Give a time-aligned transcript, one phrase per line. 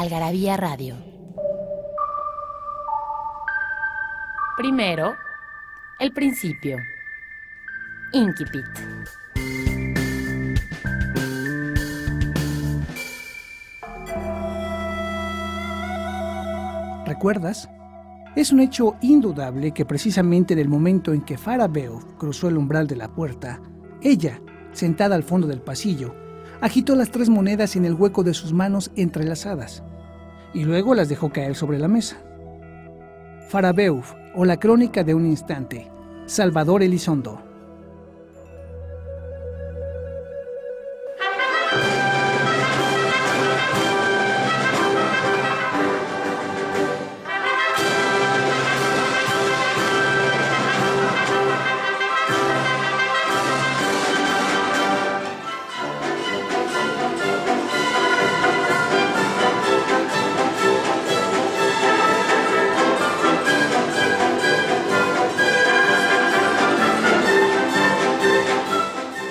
[0.00, 0.96] Algarabía Radio.
[4.56, 5.12] Primero,
[5.98, 6.78] el principio.
[8.14, 8.64] Inquipit.
[17.04, 17.68] ¿Recuerdas?
[18.34, 22.56] Es un hecho indudable que precisamente en el momento en que Farah Beouf cruzó el
[22.56, 23.60] umbral de la puerta,
[24.00, 24.40] ella,
[24.72, 26.14] sentada al fondo del pasillo,
[26.62, 29.82] agitó las tres monedas en el hueco de sus manos entrelazadas
[30.52, 32.16] y luego las dejó caer sobre la mesa.
[33.48, 35.90] Farah Beouf, o la crónica de un instante,
[36.26, 37.49] Salvador Elizondo.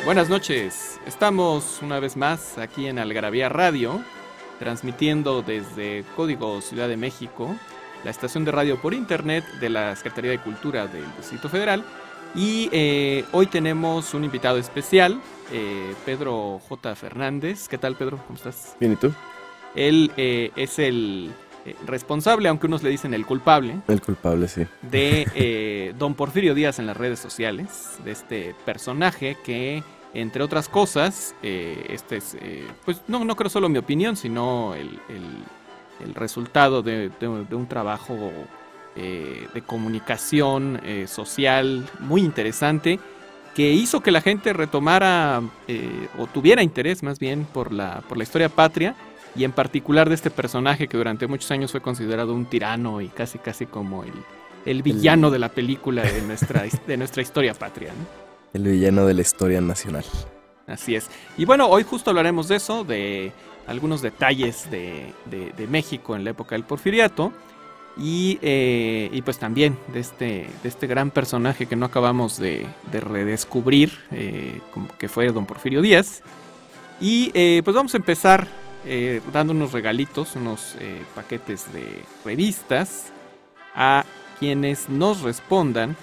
[0.10, 4.02] Buenas noches, estamos una vez más aquí en Algarabía Radio,
[4.58, 7.56] transmitiendo desde Código Ciudad de México,
[8.04, 11.84] la estación de radio por internet de la Secretaría de Cultura del Distrito Federal.
[12.34, 15.22] Y eh, hoy tenemos un invitado especial,
[15.54, 16.96] eh, Pedro J.
[16.96, 17.68] Fernández.
[17.68, 18.18] ¿Qué tal, Pedro?
[18.26, 18.76] ¿Cómo estás?
[18.80, 19.14] Bien, ¿y tú?
[19.76, 21.32] Él eh, es el
[21.86, 23.80] responsable, aunque unos le dicen el culpable.
[23.88, 24.66] El culpable, sí.
[24.82, 29.84] De Don Porfirio Díaz en las redes sociales, de este personaje que
[30.14, 34.74] entre otras cosas, eh, este es, eh, pues no, no creo solo mi opinión, sino
[34.76, 35.00] el,
[36.16, 37.12] resultado de,
[37.52, 38.32] un trabajo
[38.96, 43.00] eh, de comunicación social muy interesante
[43.54, 45.42] que hizo que la gente retomara
[46.18, 48.96] o tuviera interés más bien por la, por la historia patria
[49.36, 53.10] y en particular de este personaje que durante muchos años fue considerado un tirano y
[53.10, 54.14] casi casi como el,
[54.66, 57.92] el villano de la película de nuestra, de nuestra historia patria.
[58.54, 60.06] El villano de la historia nacional.
[60.68, 61.10] Así es.
[61.38, 63.32] Y bueno, hoy justo hablaremos de eso, de
[63.68, 65.14] algunos detalles de,
[65.70, 67.32] México en la época del porfiriato.
[67.98, 72.66] Y, eh, y, pues también de este, de este gran personaje que no acabamos de,
[72.92, 74.62] redescubrir, eh,
[74.98, 76.22] que fue don Porfirio Díaz.
[77.02, 78.48] Y eh, pues vamos a empezar
[79.34, 80.76] dando unos regalitos, unos
[81.14, 81.86] paquetes de
[82.24, 83.12] revistas
[83.76, 84.06] a
[84.40, 85.98] quienes nos respondan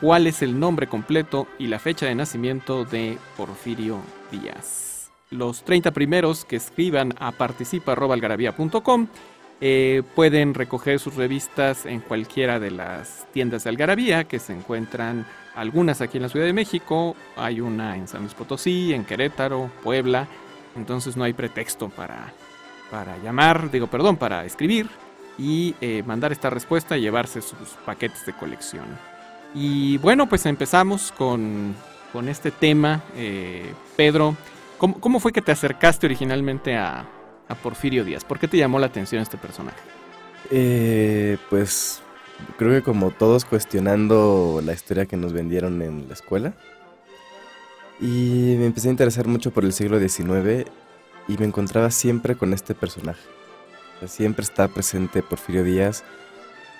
[0.00, 3.98] cuál es el nombre completo y la fecha de nacimiento de Porfirio
[4.30, 5.10] Díaz.
[5.30, 9.08] Los 30 primeros que escriban a participa.algarabía.com
[9.60, 15.26] eh, pueden recoger sus revistas en cualquiera de las tiendas de Algarabía, que se encuentran
[15.56, 19.68] algunas aquí en la Ciudad de México, hay una en San Luis Potosí, en Querétaro,
[19.82, 20.28] Puebla,
[20.76, 22.32] entonces no hay pretexto para,
[22.90, 24.88] para llamar, digo perdón, para escribir
[25.36, 28.86] y eh, mandar esta respuesta y llevarse sus paquetes de colección.
[29.60, 31.74] Y bueno, pues empezamos con,
[32.28, 33.02] este tema.
[33.16, 34.36] Eh, Pedro,
[34.78, 37.06] ¿cómo, fue que te acercaste originalmente a,
[37.60, 38.24] Porfirio Díaz?
[38.24, 39.78] ¿Por qué te llamó la atención este personaje?
[40.52, 42.02] Eh, pues
[42.56, 46.52] creo que como todos cuestionando la historia que nos vendieron en la escuela.
[48.00, 50.70] Y me empecé a interesar mucho por el siglo XIX
[51.26, 53.22] y me encontraba siempre con este personaje.
[54.06, 56.04] siempre está presente Porfirio Díaz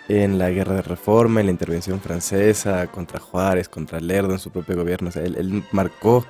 [0.09, 4.51] en la guerra de reforma, en la intervención francesa contra Juárez, contra Lerdo en su
[4.51, 5.11] propio gobierno.
[5.11, 6.25] O sea, él, marcó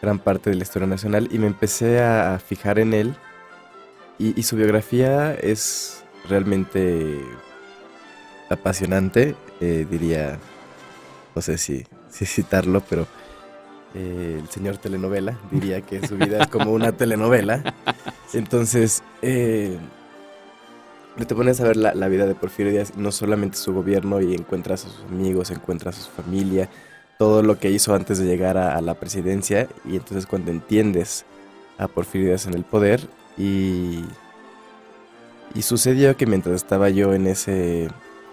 [0.00, 3.14] gran parte de la historia nacional y me empecé a, fijar en él.
[4.18, 7.20] Y, su biografía es realmente
[8.48, 10.38] apasionante, eh, diría,
[11.34, 13.06] no sé si, si citarlo, pero
[13.94, 17.74] eh, el señor telenovela diría que su vida es como una telenovela.
[18.32, 19.78] Entonces, eh,
[21.22, 24.84] te pones a ver la, vida de Porfirio Díaz, no solamente su gobierno y encuentras
[24.84, 26.68] a sus amigos, encuentras a su familia,
[27.18, 31.24] todo lo que hizo antes de llegar a, la presidencia y entonces cuando entiendes
[31.78, 33.00] a Porfirio Díaz en el poder
[33.38, 34.04] y,
[35.54, 37.84] y sucedió que mientras estaba yo en, ese,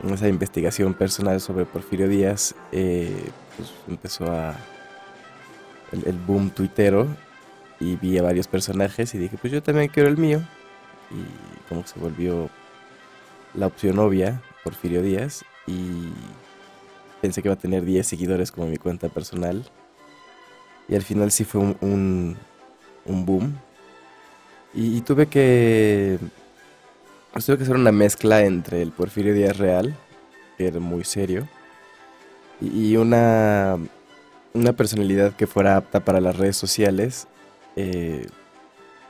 [0.03, 4.55] en esa investigación personal sobre Porfirio Díaz, eh, pues empezó a
[5.91, 7.07] el, el boom tuitero
[7.79, 10.41] y vi a varios personajes y dije pues yo también quiero el mío
[11.11, 12.49] y como que se volvió
[13.53, 16.09] la opción obvia, Porfirio Díaz, y
[17.21, 19.63] pensé que iba a tener 10 seguidores como mi cuenta personal.
[20.87, 22.37] Y al final sí fue un,
[23.05, 23.57] un, boom.
[24.73, 26.17] Y, tuve que...
[27.31, 29.95] Pues tuve que hacer una mezcla entre el Porfirio Díaz real,
[30.57, 31.47] que era muy serio,
[32.59, 33.77] y una,
[34.53, 37.27] una personalidad que fuera apta para las redes sociales,
[37.75, 38.27] eh,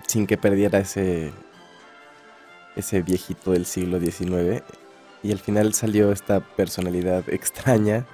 [0.08, 1.32] sin que perdiera ese,
[2.76, 4.64] ese viejito del siglo XIX.
[5.24, 8.06] Y al final salió esta personalidad extraña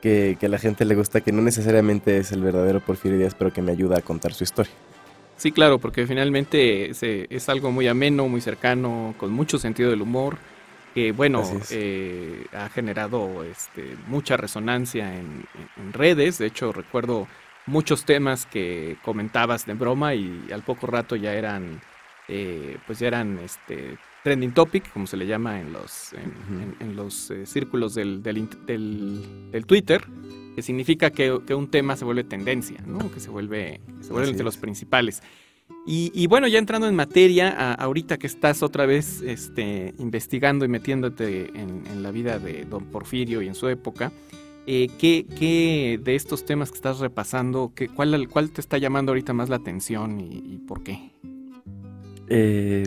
[0.00, 3.52] que, a la gente le gusta, que no necesariamente es el verdadero Porfirio Díaz, pero
[3.52, 4.72] que me ayuda a contar su historia.
[5.36, 10.38] Sí, claro, porque finalmente es algo muy ameno, muy cercano, con mucho sentido del humor,
[10.94, 15.46] que bueno, eh, ha generado este, mucha resonancia en,
[15.92, 16.38] redes.
[16.38, 17.26] De hecho, recuerdo
[17.66, 21.80] muchos temas que comentabas de broma y al poco rato ya eran,
[22.32, 27.30] eh, pues ya eran este, trending topic, como se le llama en los, en, los
[27.32, 28.48] eh, círculos del, del,
[29.50, 30.06] del, Twitter,
[30.54, 33.10] que significa que, un tema se vuelve tendencia, ¿no?
[33.10, 35.22] que se vuelve, se vuelve entre los principales.
[35.86, 41.50] Y, bueno, ya entrando en materia, ahorita que estás otra vez este, investigando y metiéndote
[41.54, 44.12] en, la vida de don Porfirio y en su época,
[44.66, 49.32] eh, ¿qué, de estos temas que estás repasando, qué, cuál, cuál te está llamando ahorita
[49.32, 51.10] más la atención y, por qué?
[52.30, 52.86] Eh,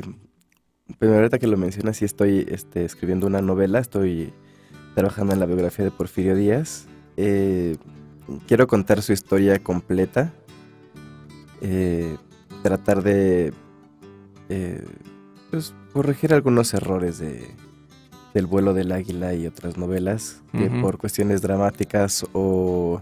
[0.97, 4.33] pues ahorita que lo mencionas, sí estoy este, escribiendo una novela, estoy
[4.95, 6.87] trabajando en la biografía de Porfirio Díaz.
[7.17, 7.77] Eh,
[8.47, 10.33] quiero contar su historia completa.
[11.61, 12.17] Eh,
[12.61, 13.53] tratar de
[14.49, 14.85] eh,
[15.51, 17.45] pues, corregir algunos errores de,
[18.33, 23.01] del vuelo del águila y otras novelas que por cuestiones dramáticas o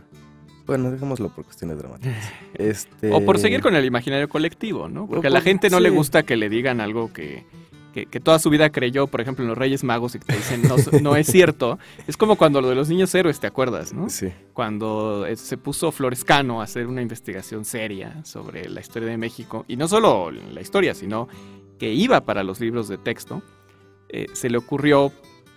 [0.65, 2.31] bueno, dejémoslo por cuestiones dramáticas.
[2.53, 3.11] Este...
[3.11, 5.07] O por seguir con el imaginario colectivo, ¿no?
[5.07, 7.45] Porque a la gente no le gusta que le digan algo que,
[7.91, 10.61] que, toda su vida creyó, por ejemplo, en los Reyes Magos y que te dicen
[10.63, 11.77] no, no es cierto.
[12.07, 14.09] Es como cuando lo de los niños héroes, ¿te acuerdas, no?
[14.09, 14.29] Sí.
[14.53, 19.65] Cuando eh, se puso Florescano a hacer una investigación seria sobre la historia de México,
[19.67, 21.27] y no solo la historia, sino
[21.79, 23.41] que iba para los libros de texto,
[24.09, 25.11] eh, se le ocurrió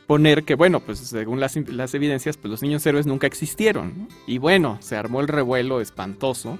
[0.06, 4.08] poner que, bueno, pues según las, las evidencias, pues los niños héroes nunca existieron.
[4.26, 6.58] Y bueno, se armó el revuelo espantoso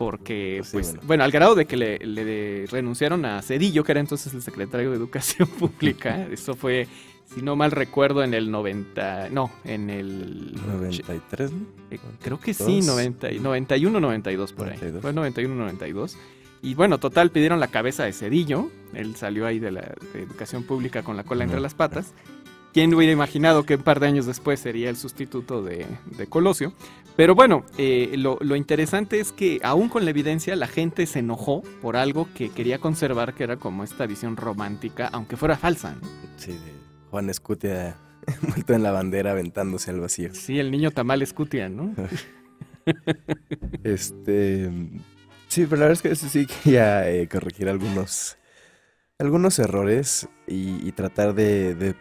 [0.00, 1.24] porque, pues, bueno.
[1.24, 5.46] al grado de que le, renunciaron a Cedillo, que era entonces el secretario de Educación
[5.58, 6.26] Pública.
[6.32, 6.88] Eso fue,
[7.34, 10.54] si no mal recuerdo, en el 90, no, en el...
[10.54, 11.52] 93,
[11.90, 14.78] eh, creo que sí, 90, 91, 92 por ahí.
[15.02, 16.16] Fue 91, 92.
[16.62, 18.70] Y bueno, total, pidieron la cabeza de Cedillo.
[18.94, 22.14] Él salió ahí de la Educación Pública con la cola entre las patas.
[22.72, 25.86] ¿Quién hubiera imaginado que un par de años después sería el sustituto de,
[26.28, 26.72] Colosio?
[27.16, 31.62] Pero bueno, eh, lo, interesante es que aún con la evidencia la gente se enojó
[31.82, 35.96] por algo que quería conservar, que era como esta visión romántica, aunque fuera falsa.
[36.36, 36.72] Sí, de
[37.10, 37.96] Juan Escutia
[38.42, 40.32] envuelto en la bandera aventándose al vacío.
[40.32, 41.92] Sí, el niño tamal Escutia, ¿no?
[43.84, 44.70] este...
[45.48, 48.38] Sí, pero la verdad es que sí quería eh, corregir algunos,
[49.18, 51.96] algunos errores y, tratar de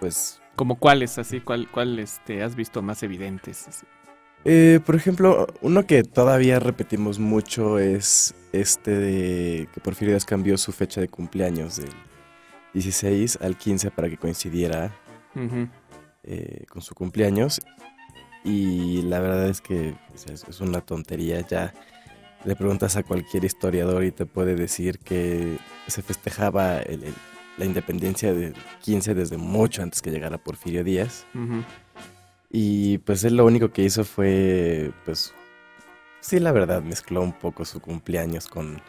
[0.00, 0.40] pues...
[0.56, 1.40] ¿Como cuáles, así?
[1.40, 3.84] ¿Cuál, cuál este, has visto más evidentes?
[4.44, 10.58] Eh, por ejemplo, uno que todavía repetimos mucho es este de que Porfirio Díaz cambió
[10.58, 11.92] su fecha de cumpleaños del
[12.74, 14.92] 16 al 15 para que coincidiera
[16.24, 17.60] eh, con su cumpleaños.
[18.44, 21.40] Y la verdad es que es, una tontería.
[21.46, 21.72] Ya
[22.44, 25.56] le preguntas a cualquier historiador y te puede decir que
[25.86, 27.14] se festejaba el
[27.58, 31.26] la independencia de 15 desde mucho antes que llegara Porfirio Díaz.
[32.50, 35.32] Y pues él lo único que hizo fue, pues,
[36.20, 38.80] sí, la verdad, mezcló un poco su cumpleaños con...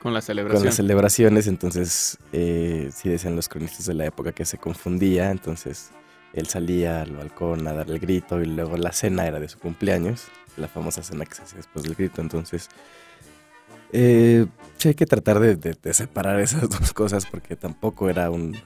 [0.00, 0.60] Con las celebraciones.
[0.60, 5.30] Con las celebraciones, entonces, eh, sí decían los cronistas de la época que se confundía,
[5.30, 5.90] entonces
[6.32, 9.58] él salía al balcón a dar el grito y luego la cena era de su
[9.58, 12.68] cumpleaños, la famosa cena que se hacía después del grito, entonces
[13.92, 14.46] eh,
[14.78, 18.56] sí, hay que tratar de, separar esas dos cosas porque tampoco era un,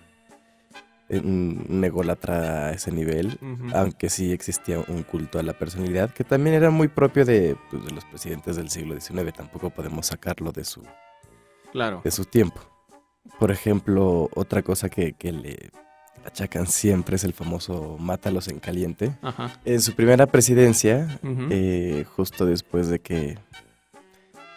[1.09, 3.39] un, ególatra a ese nivel,
[3.75, 7.85] aunque sí existía un culto a la personalidad que también era muy propio de, pues,
[7.85, 9.33] de los presidentes del siglo XIX.
[9.33, 10.83] Tampoco podemos sacarlo de su,
[11.73, 12.01] claro.
[12.05, 12.61] de su tiempo.
[13.39, 15.71] Por ejemplo, otra cosa que, le
[16.25, 19.17] achacan siempre es el famoso mátalos en caliente.
[19.65, 21.19] En su primera presidencia,
[21.51, 23.39] eh, justo después de que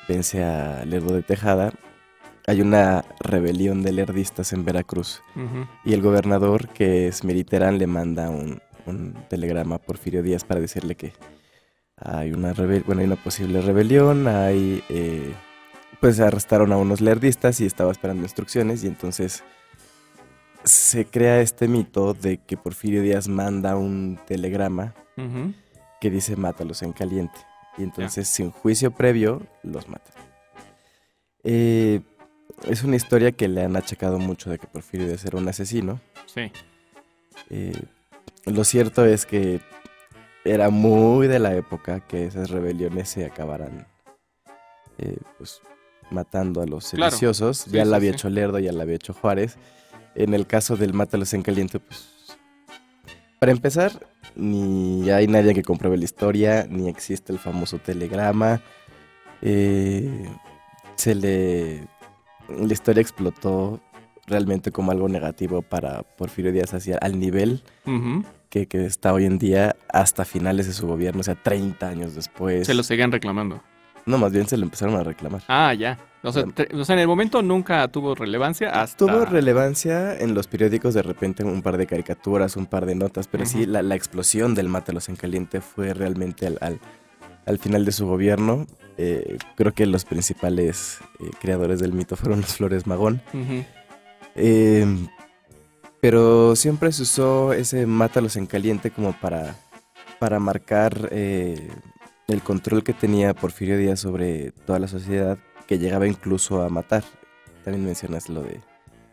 [0.07, 1.71] vence a Lerdo de Tejada,
[2.47, 5.21] hay una rebelión de lerdistas en Veracruz.
[5.83, 8.61] Y el gobernador, que es Meriterán, le manda un,
[9.29, 11.11] telegrama a Porfirio Díaz para decirle que
[11.97, 15.33] hay una, bueno, hay una posible rebelión, hay, eh,
[15.99, 19.43] pues arrestaron a unos lerdistas y estaba esperando instrucciones y entonces
[20.63, 24.93] se crea este mito de que Porfirio Díaz manda un telegrama
[25.99, 27.46] que dice mátalos en caliente.
[27.77, 30.11] Y entonces, sin juicio previo, los mata.
[31.43, 32.01] Eh,
[32.67, 35.99] es una historia que le han achacado mucho de que Porfirio Díaz era un asesino.
[36.25, 36.51] Sí.
[37.49, 37.73] Eh,
[38.45, 39.61] lo cierto es que
[40.43, 43.85] era muy de la época que esas rebeliones se acabaran
[44.97, 45.61] eh, pues,
[46.09, 47.11] matando a los Claro.
[47.11, 47.59] sediciosos.
[47.59, 48.15] Sí, ya sí, la había sí.
[48.15, 49.57] hecho Lerdo, ya la había hecho Juárez.
[50.15, 52.09] En el caso del Mátalos en Caliente, pues.
[53.39, 53.91] Para empezar,
[54.35, 58.61] ni hay nadie que compruebe la historia, ni existe el famoso telegrama.
[59.41, 60.27] Eh,
[60.95, 61.87] se le.
[62.47, 63.79] La historia explotó
[64.25, 67.61] realmente como algo negativo para Porfirio Díaz hacia al nivel
[68.49, 72.15] que, que está hoy en día hasta finales de su gobierno, o sea, 30 años
[72.15, 72.65] después.
[72.65, 73.61] Se lo seguían reclamando.
[74.05, 75.43] No, más bien se lo empezaron a reclamar.
[75.47, 75.99] Ah, ya.
[76.27, 78.97] O sea, tre- o sea, en el momento nunca tuvo relevancia hasta...
[78.97, 83.27] Tuvo relevancia en los periódicos de repente un par de caricaturas, un par de notas,
[83.27, 86.79] pero sí la, la explosión del Mátalos en Caliente fue realmente al, al-
[87.45, 88.67] al final de su gobierno.
[88.97, 93.21] Eh, creo que los principales eh, creadores del mito fueron los Flores Magón.
[94.35, 94.85] Eh,
[95.99, 99.55] pero siempre se usó ese Mátalos en Caliente como para,
[100.19, 101.69] para marcar eh,
[102.27, 107.03] el control que tenía Porfirio Díaz sobre toda la sociedad, que llegaba incluso a matar.
[107.63, 108.59] También mencionas lo de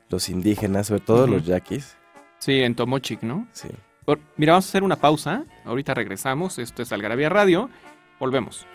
[0.08, 1.96] los indígenas, sobre todo los yaquis.
[2.38, 3.49] Sí, en Tomochic, ¿no?
[3.52, 3.68] Sí.
[4.04, 5.44] Por- Mira, vamos a hacer una pausa.
[5.64, 6.58] Ahorita regresamos.
[6.58, 7.70] Esto es Algarabía Radio.
[8.20, 8.66] Volvemos.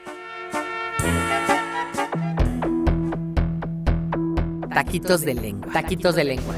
[4.73, 5.71] Taquitos de lengua.
[5.71, 6.55] Taquitos de lengua.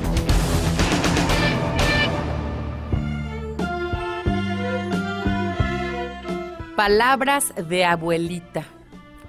[6.75, 8.65] Palabras de abuelita.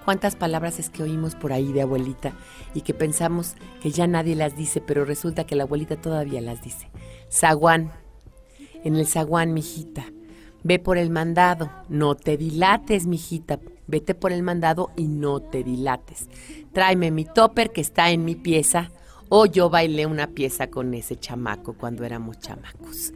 [0.05, 2.33] ¿Cuántas palabras es que oímos por ahí de abuelita
[2.75, 6.63] y que pensamos que ya nadie las dice, pero resulta que la abuelita todavía las
[6.63, 6.89] dice?
[7.31, 7.93] Zaguán.
[8.85, 10.05] En el zaguán, mijita.
[10.65, 11.71] Ve por el mandado.
[11.89, 13.61] No te dilates, mijita.
[13.87, 16.29] Vete por el mandado y no te dilates.
[16.73, 18.91] Tráeme mi topper que está en mi pieza.
[19.29, 23.13] O yo bailé una pieza con ese chamaco cuando éramos chamacos.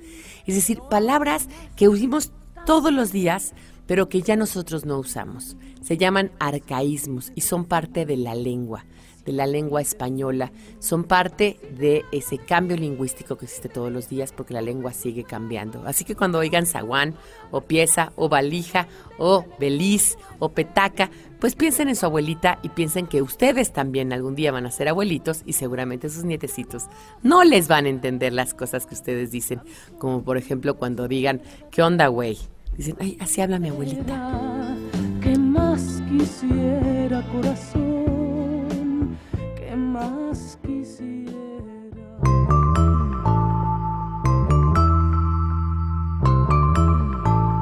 [0.47, 2.33] Es decir, palabras que oímos
[2.65, 3.55] todos los días,
[3.87, 5.57] pero que ya nosotros no usamos.
[5.83, 8.85] Se llaman arcaísmos y son parte de la lengua,
[9.25, 10.53] de la lengua española.
[10.79, 15.25] Son parte de ese cambio lingüístico que existe todos los días porque la lengua sigue
[15.25, 15.83] cambiando.
[15.87, 17.15] Así que cuando oigan zaguán,
[17.51, 18.89] o pieza, o valija,
[19.19, 24.35] o beliz, o petaca, pues piensen en su abuelita y piensen que ustedes también algún
[24.35, 26.85] día van a ser abuelitos y seguramente sus nietecitos
[27.23, 29.61] no les van a entender las cosas que ustedes dicen.
[29.99, 32.39] Como por ejemplo cuando digan, ¿qué onda, güey?
[32.77, 34.77] Dicen, ay, así habla mi abuelita.
[35.23, 39.17] ¿Qué más quisiera, corazón?
[39.57, 41.07] ¿Qué más quisiera?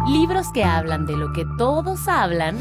[0.09, 2.59] Libros que hablan de lo que todos hablan,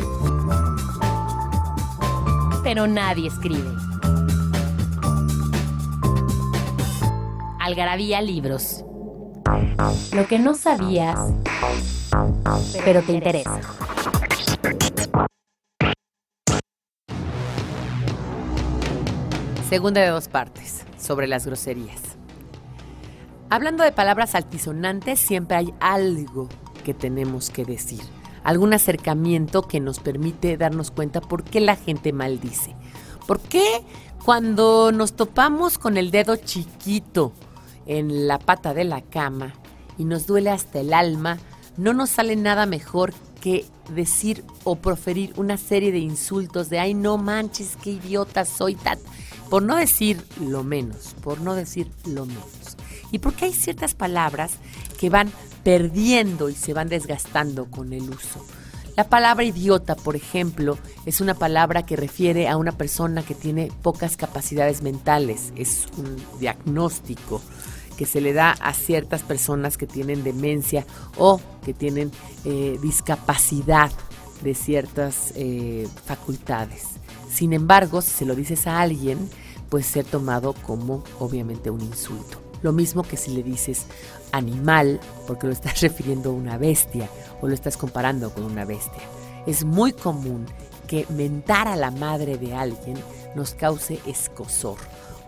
[2.64, 3.70] pero nadie escribe.
[7.60, 8.86] Algarabía Libros.
[10.14, 11.18] Lo que no sabías,
[12.86, 13.60] pero te interesa.
[19.70, 22.00] Segunda de dos partes, sobre las groserías.
[23.50, 26.50] Hablando de palabras altisonantes, siempre hay algo
[26.84, 28.02] que tenemos que decir.
[28.44, 32.76] Algún acercamiento que nos permite darnos cuenta por qué la gente maldice.
[33.26, 33.84] ¿Por qué
[34.26, 37.32] cuando nos topamos con el dedo chiquito
[37.86, 39.54] en la pata de la cama
[39.98, 41.38] y nos duele hasta el alma,
[41.78, 46.94] no nos sale nada mejor que decir o proferir una serie de insultos de ay
[46.94, 49.00] no manches, qué idiota soy, tat",
[49.50, 52.78] por no decir lo menos, por no decir lo menos.
[53.12, 54.54] Y porque hay ciertas palabras
[55.00, 55.32] que van
[55.64, 58.46] perdiendo y se van desgastando con el uso.
[58.96, 63.72] La palabra idiota, por ejemplo, es una palabra que refiere a una persona que tiene
[63.82, 65.52] pocas capacidades mentales.
[65.56, 67.42] Es un diagnóstico
[67.98, 70.86] que se le da a ciertas personas que tienen demencia
[71.18, 72.12] o que tienen
[72.46, 73.92] eh, discapacidad
[74.42, 76.84] de ciertas eh, facultades.
[77.32, 79.30] Sin embargo, si se lo dices a alguien,
[79.70, 82.40] puede ser tomado como obviamente un insulto.
[82.62, 83.86] Lo mismo que si le dices
[84.32, 87.10] animal, porque lo estás refiriendo a una bestia
[87.42, 89.02] o lo estás comparando con una bestia.
[89.46, 90.46] Es muy común
[90.88, 92.98] que mentar a la madre de alguien
[93.36, 94.78] nos cause escosor,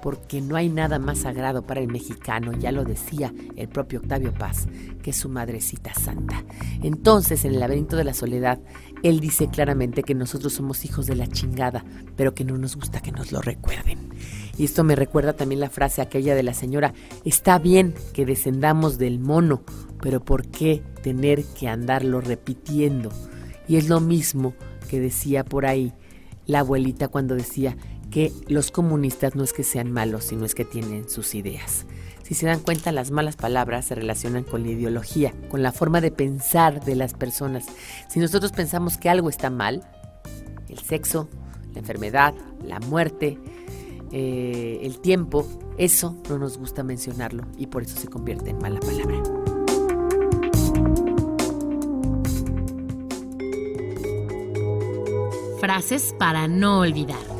[0.05, 4.31] porque no hay nada más sagrado para el mexicano, ya lo decía el propio Octavio
[4.35, 4.67] Paz,
[5.01, 6.43] que su madrecita santa.
[6.83, 8.59] Entonces, en el laberinto de la soledad,
[9.01, 11.83] él dice claramente que nosotros somos hijos de la chingada,
[12.15, 13.97] pero que no nos gusta que nos lo recuerden.
[14.59, 16.93] Y esto me recuerda también la frase aquella de la señora,
[17.23, 19.63] está bien que descendamos del mono,
[20.03, 23.09] pero ¿por qué tener que andarlo repitiendo?
[23.67, 24.53] Y es lo mismo
[24.87, 25.93] que decía por ahí
[26.45, 27.75] la abuelita cuando decía
[28.15, 31.85] que los comunistas no es que sean malos, sino es que tienen sus ideas.
[32.23, 35.99] Si se dan cuenta, las malas palabras se relacionan con la ideología, con la forma
[35.99, 37.65] de pensar de las personas.
[38.07, 39.85] Si nosotros pensamos que algo está mal,
[40.69, 41.27] el sexo,
[41.73, 43.37] la enfermedad, la muerte,
[44.13, 45.45] eh, el tiempo,
[45.77, 49.21] eso no nos gusta mencionarlo y por eso se convierte en mala palabra.
[55.59, 57.34] Frases para no olvidar.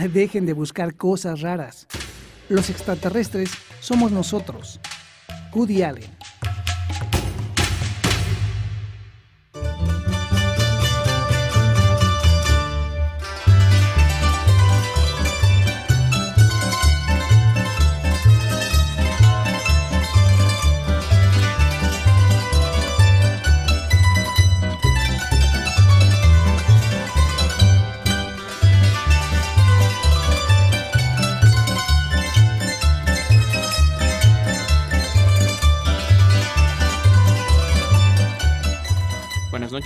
[0.12, 1.86] Dejen de buscar cosas raras.
[2.48, 4.80] Los extraterrestres somos nosotros.
[5.54, 6.10] Woody Allen.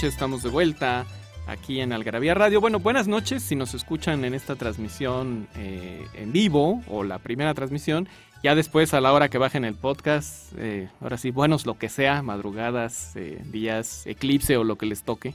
[0.06, 1.06] Estamos de vuelta
[1.46, 2.60] aquí en Algarabía Radio.
[2.60, 7.54] Bueno, buenas noches si nos escuchan en esta transmisión eh, en vivo o la primera
[7.54, 8.06] transmisión.
[8.42, 11.88] Ya después, a la hora que bajen el podcast, eh, ahora sí, buenos lo que
[11.88, 15.34] sea, madrugadas, eh, días, eclipse o lo que les toque.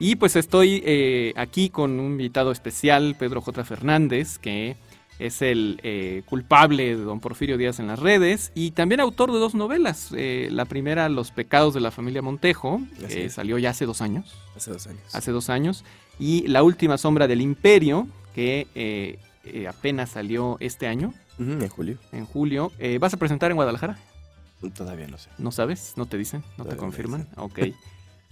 [0.00, 3.64] Y pues estoy aquí con un invitado especial, Pedro J.
[3.64, 4.76] Fernández, que
[5.18, 9.38] es el eh, culpable de don Porfirio Díaz en las redes y también autor de
[9.38, 10.10] dos novelas.
[10.16, 14.34] Eh, la primera, Los pecados de la familia Montejo, que salió ya hace dos años.
[14.56, 15.14] Hace dos años.
[15.14, 15.84] Hace dos años.
[16.18, 21.98] Y La última sombra del imperio, que eh, eh, apenas salió este año, en julio.
[22.12, 22.72] en julio.
[23.00, 23.98] ¿Vas a presentar en Guadalajara?
[24.74, 25.28] Todavía no sé.
[25.38, 25.94] ¿No sabes?
[25.96, 26.42] ¿No te dicen?
[26.56, 27.28] ¿No te no confirman?
[27.36, 27.60] Ok.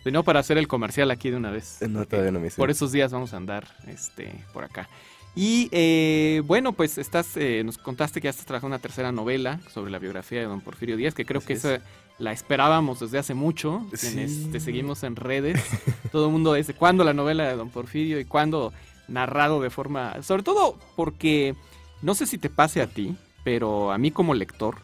[0.03, 1.79] Si no, para hacer el comercial aquí de una vez.
[1.89, 2.57] No, todavía no me dicen.
[2.57, 4.89] Por esos días vamos a andar este, por acá.
[5.37, 9.61] Y eh, bueno, pues estás, eh, nos contaste que ya estás trabajando una tercera novela
[9.73, 11.65] sobre la biografía de don Porfirio Díaz, que creo Así que es.
[11.65, 11.83] esa
[12.19, 13.85] la esperábamos desde hace mucho.
[13.99, 14.49] Quienes Sí.
[14.53, 15.61] te seguimos en redes.
[16.13, 18.73] Todo el mundo desde cuándo la novela de don Porfirio y cuándo
[19.09, 20.23] narrado de forma...
[20.23, 21.55] Sobre todo porque,
[22.03, 24.77] no sé si te pase a ti, pero a mí como lector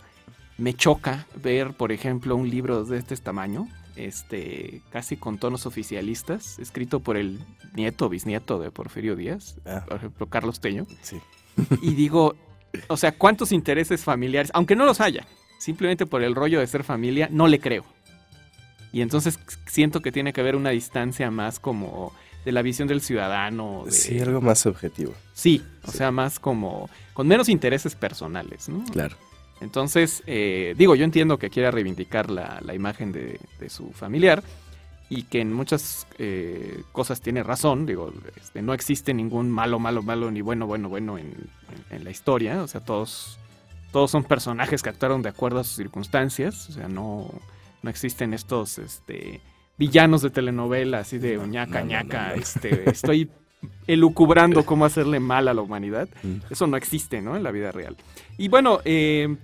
[0.58, 6.58] me choca ver, por ejemplo, un libro de este tamaño, este, casi con tonos oficialistas,
[6.58, 7.38] escrito por el
[7.74, 11.18] nieto o bisnieto de Porfirio Díaz, Ah, por ejemplo, Carlos Teño, sí.
[11.82, 12.34] y digo,
[12.88, 15.26] o sea, ¿cuántos intereses familiares, aunque no los haya,
[15.58, 17.84] simplemente por el rollo de ser familia, no le creo?
[18.92, 22.12] Y entonces siento que tiene que haber una distancia más como
[22.44, 23.82] de la visión del ciudadano.
[23.84, 25.12] de- Sí, algo más objetivo.
[25.32, 25.98] Sí, o Sí.
[25.98, 28.82] sea, más como con menos intereses personales, ¿no?
[28.86, 29.16] Claro.
[29.60, 34.42] Entonces, eh, digo, yo entiendo que quiera reivindicar la, la imagen de, de su familiar
[35.10, 37.84] y que en muchas eh, cosas tiene razón.
[37.84, 42.04] Digo, este, no existe ningún malo, malo, malo, ni bueno, bueno, bueno en, en- en
[42.04, 42.62] la historia.
[42.62, 43.38] O sea, todos,
[43.92, 46.70] todos son personajes que actuaron de acuerdo a sus circunstancias.
[46.70, 47.28] O sea, no,
[47.82, 49.40] no existen estos este,
[49.76, 52.28] villanos de telenovela así de ñaca, no, ñaca.
[52.30, 52.40] no, no.
[52.42, 53.30] Este, estoy
[53.86, 56.08] elucubrando cómo hacerle mal a la humanidad.
[56.22, 56.36] Mm.
[56.50, 57.36] Eso no existe, ¿no?
[57.36, 57.96] En la vida real.
[58.38, 59.36] Y bueno, eh,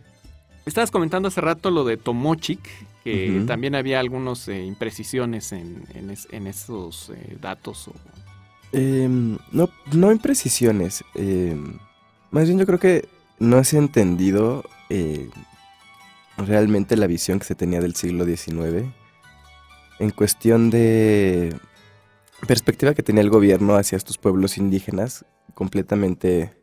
[0.66, 2.60] estabas comentando hace rato lo de Tomochic,
[3.04, 7.88] que también había algunas imprecisiones en, en es- en esos eh, datos.
[7.88, 7.94] o-
[8.72, 11.04] Em, no, no imprecisiones.
[11.14, 11.78] em,
[12.32, 15.30] más bien yo creo que no se ha entendido eh,
[16.36, 18.92] realmente la visión que se tenía del siglo XIX
[19.98, 21.56] en cuestión de
[22.46, 25.24] perspectiva que tenía el gobierno hacia estos pueblos indígenas
[25.54, 26.54] completamente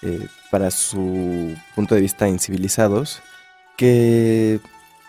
[0.00, 3.20] eh, para su punto de vista incivilizados
[3.76, 4.60] que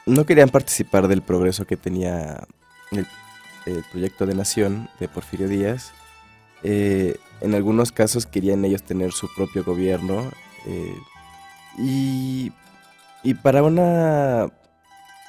[0.08, 2.48] no querían participar del progreso que tenía
[2.92, 3.06] el,
[3.92, 5.92] proyecto de nación de Porfirio Díaz.
[6.64, 10.32] Eh, en algunos casos querían ellos tener su propio gobierno
[10.66, 10.98] eh,
[11.78, 12.52] y,
[13.22, 14.52] y para una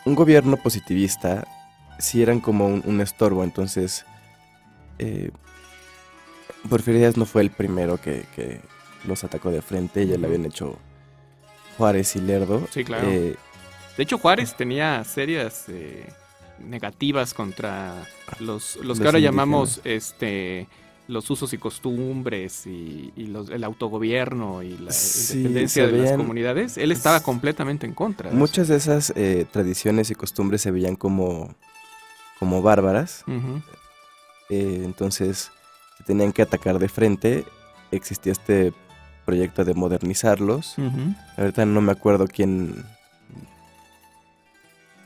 [0.06, 1.46] un gobierno positivista
[1.98, 3.44] sí eran como un, un estorbo.
[3.44, 4.06] Entonces
[6.70, 8.24] Porfirio Díaz no fue el primero que
[9.04, 10.76] los atacó de frente ya lo habían hecho
[11.78, 13.08] Juárez y Lerdo Sí, claro.
[13.08, 13.36] Eh,
[13.96, 16.06] De hecho, Juárez tenía serias eh,
[16.58, 18.06] negativas contra
[18.38, 19.22] los, los, Los que ahora indígenas.
[19.22, 20.68] llamamos este
[21.08, 26.16] los usos y costumbres y, y los- el autogobierno y la Sí, independencia de las
[26.16, 28.30] comunidades, él estaba completamente en contra.
[28.30, 31.52] de Muchas de esas eh, tradiciones y costumbres se veían como,
[32.38, 33.24] como bárbaras,
[34.48, 35.50] entonces
[35.98, 37.44] se tenían que atacar de frente.
[37.90, 38.72] Existía este
[39.30, 40.74] proyecto de modernizarlos.
[41.36, 42.84] Ahorita no me acuerdo quién,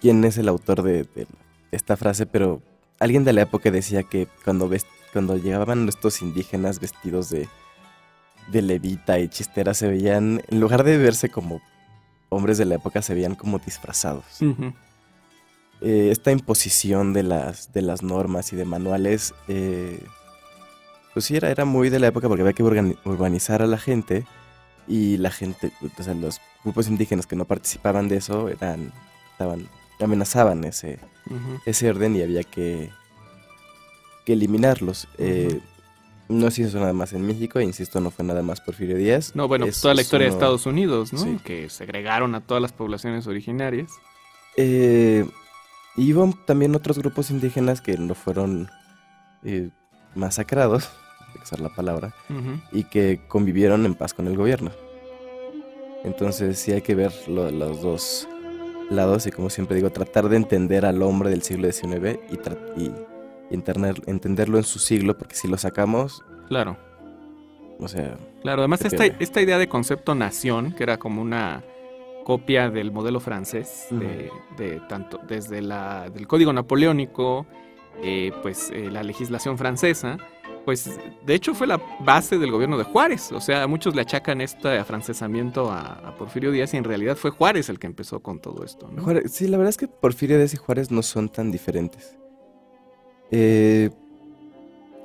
[0.01, 1.27] quién es el autor de, de
[1.73, 2.63] esta frase, pero
[3.01, 7.49] alguien de la época decía que cuando, ves- cuando llegaban estos indígenas vestidos de,
[8.53, 11.61] de levita y chistera, se veían, en lugar de verse como
[12.31, 14.25] hombres de la época, se veían como disfrazados.
[15.81, 20.03] Eh, esta imposición de las, de las normas y de manuales, eh,
[21.15, 24.27] pues sí, era, era muy de la época porque había que urbanizar a la gente
[24.87, 28.93] y la gente, o sea, los grupos indígenas que no participaban de eso eran,
[29.33, 29.69] estaban,
[30.01, 30.99] amenazaban ese,
[31.65, 32.91] ese orden y había que,
[34.27, 35.09] que eliminarlos.
[35.19, 35.61] Eh,
[36.29, 39.37] no se hizo nada más en México, e insisto, no fue nada más Porfirio Díaz.
[39.37, 41.19] No, bueno, pues Es- toda la historia de Estados Unidos, ¿no?
[41.21, 41.39] Sí.
[41.45, 43.91] Que segregaron a todas las poblaciones originarias.
[44.57, 45.27] Eh,
[45.97, 48.71] y hubo también otros grupos indígenas que no fueron
[49.45, 49.69] eh,
[50.15, 50.91] masacrados,
[51.43, 52.15] usar la palabra,
[52.73, 54.71] y que convivieron en paz con el gobierno.
[56.05, 58.29] Entonces sí hay que ver lo- los dos
[58.91, 62.35] lados y como siempre digo, tratar de entender al hombre del siglo XIX y,
[62.83, 62.93] y- y
[63.51, 66.77] interner- entenderlo en su siglo, porque si lo sacamos, Claro.
[67.79, 71.63] o sea, Claro, además esta, esta idea de concepto nación, que era como una
[72.25, 77.47] copia del modelo francés, de, de tanto desde la, del código napoleónico,
[78.03, 80.19] eh, pues eh, la legislación francesa,
[80.65, 83.33] pues de hecho fue la base del gobierno de Juárez.
[83.33, 87.31] O sea, muchos le achacan este afrancesamiento a, a Porfirio Díaz y en realidad fue
[87.31, 88.89] Juárez el que empezó con todo esto.
[88.91, 89.03] ¿no?
[89.03, 92.17] Juárez- sí, la verdad es que Porfirio Díaz y Juárez no son tan diferentes.
[93.31, 93.91] Eh,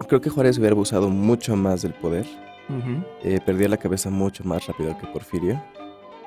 [0.07, 2.25] creo que Juárez hubiera abusado mucho más del poder.
[2.69, 3.03] Ujú.
[3.23, 5.55] eh, perdió la cabeza mucho más rápido que Porfirio.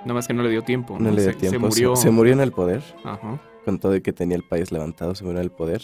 [0.00, 0.98] Nada más que no le dio tiempo.
[0.98, 1.70] No le dio Se- tiempo.
[1.70, 1.94] Se murió.
[1.96, 2.82] se murió en el poder.
[3.04, 3.40] Ajá.
[3.64, 5.82] Con todo y que tenía el país levantado, se murió en el poder.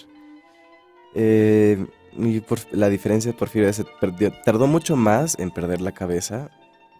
[1.14, 5.92] Eh, y por, la diferencia de Porfirio se perdió, tardó mucho más en perder la
[5.92, 6.50] cabeza.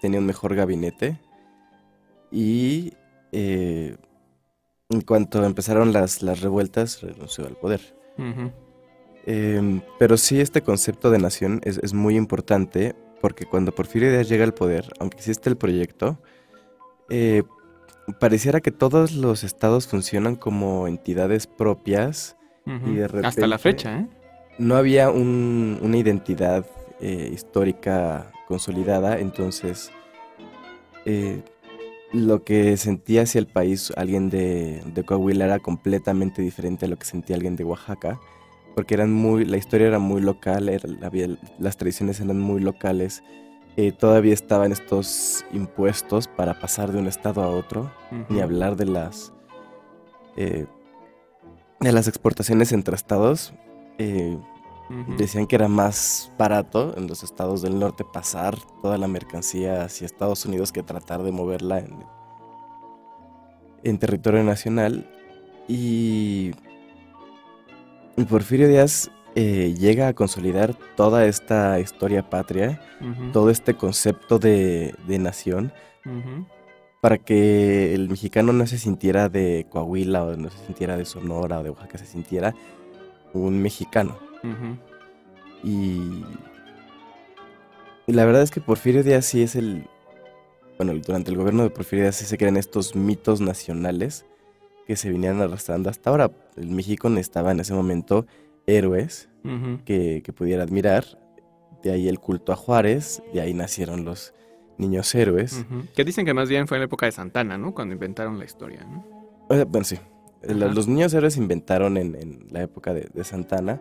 [0.00, 1.18] Tenía un mejor gabinete.
[2.30, 2.94] Y
[3.32, 3.96] eh,
[4.90, 7.80] en cuanto empezaron las, las revueltas, renunció al poder.
[9.26, 14.28] Eh, pero sí, este concepto de nación es, es muy importante porque cuando Porfirio Díaz
[14.28, 16.18] llega al poder, aunque existe el proyecto,
[17.10, 17.42] eh,
[18.20, 22.36] pareciera que todos los estados funcionan como entidades propias.
[22.66, 24.08] Y de Hasta la fecha, ¿eh?
[24.58, 26.66] No había un- una identidad
[27.00, 29.90] eh, histórica consolidada, entonces
[31.04, 31.42] eh,
[32.12, 36.96] lo que sentía hacia el país alguien de, de Coahuila era completamente diferente a lo
[36.96, 38.18] que sentía alguien de Oaxaca,
[38.74, 43.22] porque eran muy, la historia era muy local, era- había- las tradiciones eran muy locales,
[43.76, 47.92] eh, todavía estaban estos impuestos para pasar de un estado a otro,
[48.28, 49.32] ni hablar de las
[50.36, 50.66] eh,
[51.80, 53.52] de las exportaciones entre estados.
[53.98, 54.38] Eh.
[55.18, 60.06] Decían que era más barato en los estados del norte pasar toda la mercancía hacia
[60.06, 61.98] Estados Unidos que tratar de moverla en,
[63.84, 65.06] en territorio nacional.
[65.68, 66.52] Y,
[68.30, 72.80] Porfirio Díaz eh, llega a consolidar toda esta historia patria,
[73.34, 75.70] todo este concepto de, de nación,
[77.02, 81.60] para que el mexicano no se sintiera de Coahuila o no se sintiera de Sonora
[81.60, 82.54] o de Oaxaca, se sintiera
[83.32, 84.18] un mexicano.
[85.62, 86.24] Y,
[88.06, 89.86] y la verdad es que Porfirio Díaz sí es el...
[90.76, 94.24] Bueno, durante el gobierno de Porfirio Díaz sí se crean estos mitos nacionales
[94.86, 96.30] que se vinieron arrastrando hasta ahora.
[96.56, 98.26] El México necesitaba en ese momento
[98.66, 99.28] héroes
[99.84, 101.04] que, que pudiera admirar.
[101.82, 104.34] De ahí el culto a Juárez, de ahí nacieron los
[104.78, 105.64] niños héroes.
[105.94, 107.74] Que dicen que más bien fue en la época de Santana, ¿no?
[107.74, 109.04] Cuando inventaron la historia, ¿no?
[109.48, 109.98] O sea, bueno, sí.
[110.42, 110.74] Los, Ajá.
[110.74, 113.78] los niños héroes se inventaron en, en la época de, de Santana,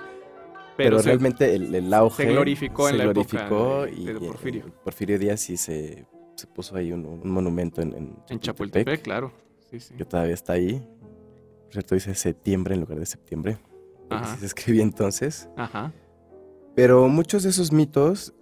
[0.75, 4.27] pero, se- realmente el, el auge se glorificó en la época de- y, de y-
[4.83, 5.19] Porfirio.
[5.19, 9.31] Díaz sí se, se puso ahí un, un monumento en, en En Chapultepec, claro.
[9.69, 9.93] Sí, sí.
[9.95, 10.79] que todavía está ahí.
[11.65, 13.57] Por cierto, dice septiembre en lugar de septiembre.
[14.09, 14.37] Ajá.
[14.37, 15.49] se escribía entonces.
[15.57, 15.91] Ajá.
[16.75, 18.33] Pero muchos de esos mitos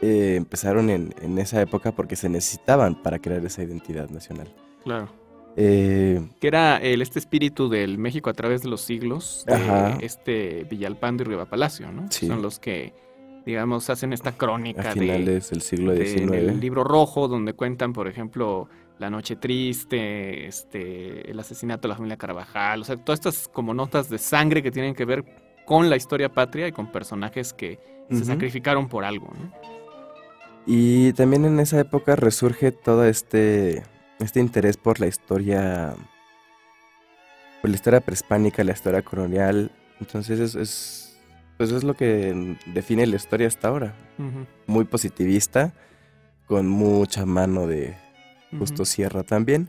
[0.00, 4.54] eh, empezaron en, en esa época porque se necesitaban para crear esa identidad nacional.
[4.84, 5.08] Claro.
[5.56, 9.98] Eh, Que era el, este espíritu del México a través de los siglos, de Ajá.
[10.00, 12.06] este Villalpando y Riva Palacio, ¿no?
[12.10, 12.26] Sí.
[12.26, 12.92] Son los que
[13.46, 16.22] digamos, hacen esta crónica A de, finales del siglo de- XIX.
[16.22, 21.88] en el libro rojo, donde cuentan, por ejemplo, La Noche Triste, este, el asesinato de
[21.88, 25.24] la familia Carvajal, o sea, todas estas como notas de sangre que tienen que ver
[25.66, 27.78] con la historia patria y con personajes que
[28.10, 29.52] se sacrificaron por algo, ¿no?
[30.66, 33.82] Y también en esa época resurge todo este,
[34.20, 35.94] este interés por la historia,
[37.60, 39.70] por la historia prehispánica, la historia colonial.
[40.00, 41.18] Entonces es, es,
[41.56, 43.94] pues es lo que define la historia hasta ahora.
[44.66, 45.72] Muy positivista,
[46.46, 47.96] con mucha mano de
[48.58, 48.86] justo ujú.
[48.86, 49.68] sierra también.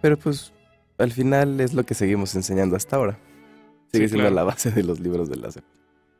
[0.00, 0.52] Pero pues
[0.98, 3.18] al final es lo que seguimos enseñando hasta ahora.
[3.92, 4.34] Sigue Sí, siendo claro.
[4.34, 5.64] la base de los libros de la SEP.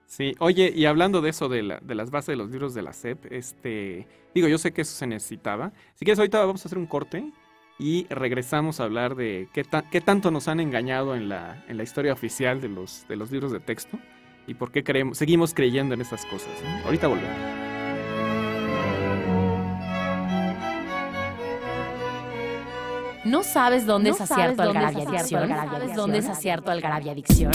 [0.08, 2.80] Sí, oye, y hablando de eso, de, la- de las bases de los libros de
[2.82, 5.70] la SEP, este, digo, yo sé que eso se necesitaba.
[5.96, 7.30] Si quieres, ahorita vamos a hacer un corte
[7.78, 11.76] y regresamos a hablar de qué, ta- qué tanto nos han engañado en la, en
[11.76, 13.98] la historia oficial de los, de los libros de texto
[14.46, 16.48] y por qué creemos, seguimos creyendo en esas cosas.
[16.64, 16.86] ¿no?
[16.86, 17.36] Ahorita volvemos.
[23.24, 25.48] ¿No sabes dónde ¿No es acierto Algarabia Adicción?
[25.48, 27.52] ¿Sabes dónde es acierto Algarabia Adicción?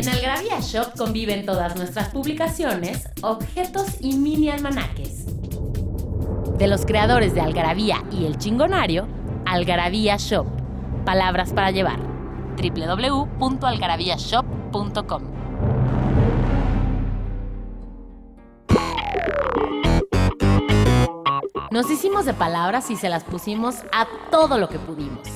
[0.00, 5.26] En Algarabia Shop conviven todas nuestras publicaciones, objetos y mini almanaques.
[6.56, 9.06] De los creadores de Algarabía y El Chingonario,
[9.44, 10.46] Algarabía Shop.
[11.04, 12.00] Palabras para llevar.
[12.56, 15.22] www.algarabíashop.com
[21.70, 25.28] Nos hicimos de palabras y se las pusimos a todo lo que pudimos.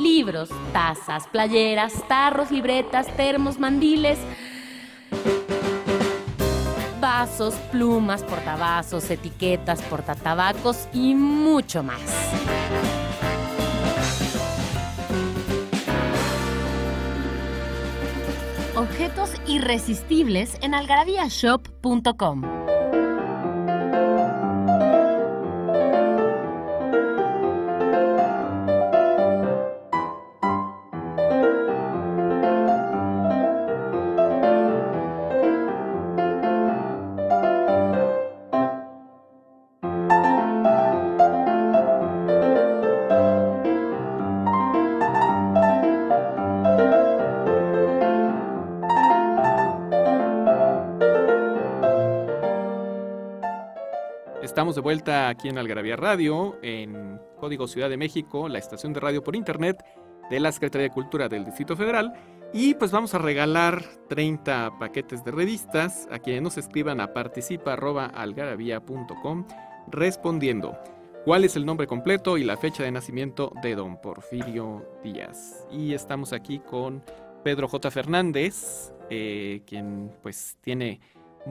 [0.00, 4.18] Libros, tazas, playeras, tarros, libretas, termos, mandiles,
[7.00, 12.00] vasos, plumas, portavasos, etiquetas, portatabacos y mucho más.
[18.74, 22.42] Objetos irresistibles en algarabíashop.com.
[54.74, 59.24] De vuelta aquí en Algarabía Radio, en Código Ciudad de México, la estación de radio
[59.24, 59.84] por internet
[60.30, 62.12] de la Secretaría de Cultura del Distrito Federal.
[62.52, 69.44] Y pues vamos a regalar 30 paquetes de revistas a quienes nos escriban a participa.algarabía.com
[69.90, 70.78] respondiendo
[71.24, 75.66] cuál es el nombre completo y la fecha de nacimiento de don Porfirio Díaz.
[75.72, 77.02] Y estamos aquí con
[77.42, 77.90] Pedro J.
[77.90, 81.00] Fernández, eh, quien pues tiene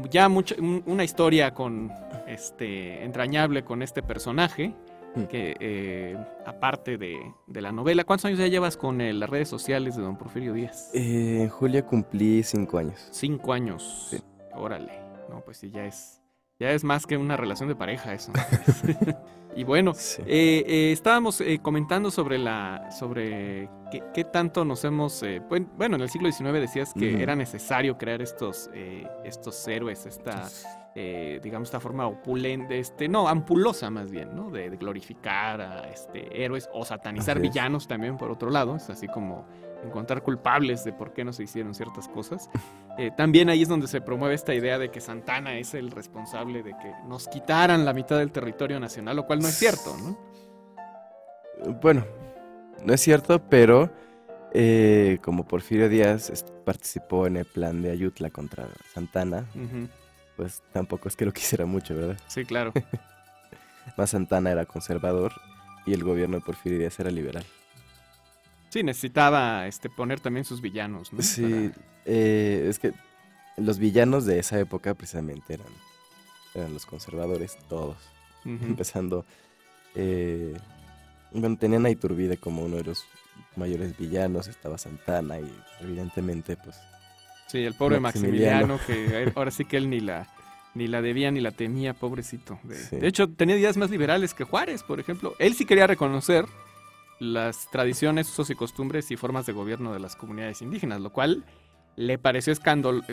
[0.09, 1.91] ya mucha, un- una historia con
[2.27, 4.73] este entrañable con este personaje
[5.15, 5.23] Mm.
[5.23, 9.49] que eh, aparte de, de la novela ¿cuántos años ya llevas con eh, las redes
[9.49, 10.91] sociales de don Porfirio Díaz?
[10.93, 13.07] Eh, en julio cumplí cinco años.
[13.09, 14.21] cinco años Sí.
[14.53, 14.91] órale
[15.27, 16.18] no pues sí ya es
[16.59, 18.31] ya es más que una relación de pareja eso
[19.55, 20.21] y bueno Sí.
[20.25, 25.69] eh, eh, estábamos eh, comentando sobre la sobre qué, qué tanto nos hemos eh, buen-
[25.77, 30.47] bueno en el siglo XIX decías que era necesario crear estos eh, estos héroes esta
[30.95, 35.89] eh, digamos esta forma opulenta este no ampulosa más bien no de, de glorificar a
[35.89, 37.53] este héroes o satanizar Así es.
[37.53, 39.45] villanos también por otro lado es así como
[39.83, 42.49] encontrar culpables de por qué no se hicieron ciertas cosas
[42.97, 46.63] Eh, también ahí es donde se promueve esta idea de que Santana es el responsable
[46.63, 50.17] de que nos quitaran la mitad del territorio nacional, lo cual no es cierto, ¿no?
[51.81, 52.05] Bueno,
[52.83, 53.89] no es cierto, pero
[54.53, 59.45] eh, como Porfirio Díaz participó en el plan de Ayutla contra Santana,
[60.35, 62.17] pues tampoco es que lo quisiera mucho, ¿verdad?
[62.27, 62.73] Sí, claro.
[63.97, 65.31] Más Santana era conservador
[65.85, 67.45] y el gobierno de Porfirio Díaz era liberal.
[68.69, 71.21] Sí, necesitaba este, poner también sus villanos, ¿no?
[71.21, 71.71] Sí,
[72.05, 72.91] eh, es que
[73.57, 75.67] los villanos de esa época precisamente eran,
[76.53, 77.97] eran los conservadores, todos.
[78.43, 78.65] Para- Ujú.
[78.65, 79.25] Empezando,
[79.95, 80.55] eh,
[81.31, 83.05] bueno, tenían a Iturbide como uno de los
[83.55, 85.51] mayores villanos, estaba Santana y
[85.81, 86.77] evidentemente pues
[87.47, 89.25] Sí, el pobre Maximiliano, Maximiliano.
[89.25, 90.27] que ahora sí que él ni la,
[90.75, 92.59] ni la debía ni la temía, pobrecito.
[92.63, 92.95] De, Sí.
[92.97, 95.33] de hecho, tenía ideas más liberales que Juárez, por ejemplo.
[95.39, 96.45] Él sí quería reconocer
[97.19, 101.43] las tradiciones, usos y costumbres y formas de gobierno de las comunidades indígenas, lo cual
[101.95, 102.53] le pareció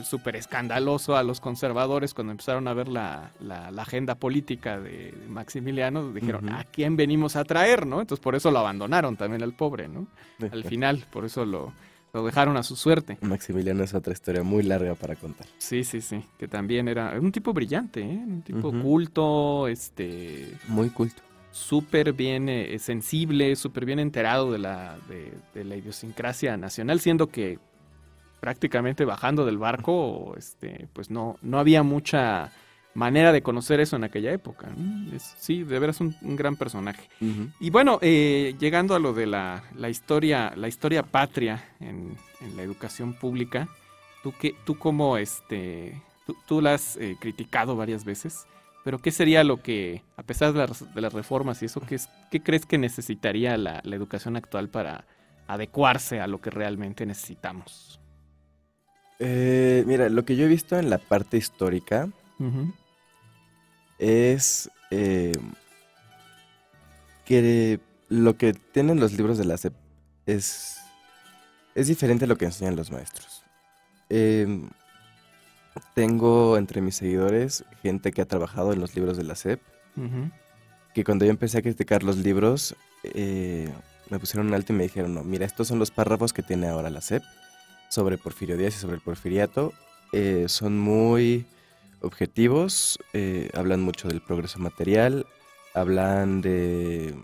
[0.04, 5.12] súper escandaloso a los conservadores cuando empezaron a ver la, la- la agenda política de
[5.28, 6.12] Maximiliano.
[6.12, 6.50] Dijeron.
[6.50, 7.84] ¿a quién venimos a traer?
[7.84, 8.00] ¿no?
[8.00, 10.06] Entonces por eso lo abandonaron también al pobre, ¿no?
[10.52, 11.72] al final, por eso lo,
[12.12, 13.18] lo dejaron a su suerte.
[13.22, 15.48] Maximiliano es otra historia muy larga para contar.
[15.58, 18.22] Sí, sí, sí, que también era un tipo brillante, ¿eh?
[18.24, 21.22] un tipo culto, este, Muy culto.
[21.56, 27.28] Súper bien eh, sensible, súper bien enterado de la, de, de la idiosincrasia nacional, siendo
[27.28, 27.58] que
[28.40, 32.52] prácticamente bajando del barco, este, pues no, no había mucha
[32.94, 34.68] manera de conocer eso en aquella época.
[35.38, 37.08] sí, de veras un, un gran personaje.
[37.58, 42.56] Y bueno, eh, llegando a lo de la, la historia, la historia patria en, en
[42.56, 43.68] la educación pública,
[44.22, 48.46] tú que, tú como este, tú, tú la has eh, criticado varias veces,
[48.86, 51.96] pero ¿qué sería lo que, a pesar de las, de las reformas y eso, ¿qué,
[51.96, 55.04] es- qué crees que necesitaría la, la educación actual para
[55.48, 57.98] adecuarse a lo que realmente necesitamos?
[59.18, 62.08] Eh, mira, lo que yo he visto en la parte histórica
[63.98, 65.32] es eh,
[67.24, 69.74] que lo que tienen los libros de la SEP
[70.26, 70.76] es,
[71.74, 73.42] es diferente a lo que enseñan los maestros.
[74.08, 74.70] Em,
[75.94, 79.60] tengo entre mis seguidores gente que ha trabajado en los libros de la SEP,
[80.94, 83.68] que cuando yo empecé a criticar los libros, eh,
[84.10, 86.68] me pusieron un alto y me dijeron, no, mira, estos son los párrafos que tiene
[86.68, 87.22] ahora la SEP
[87.88, 89.72] sobre Porfirio Díaz y sobre el porfiriato.
[90.12, 91.46] Eh, son muy
[92.00, 95.26] objetivos, eh, hablan mucho del progreso material,
[95.74, 97.14] hablan de...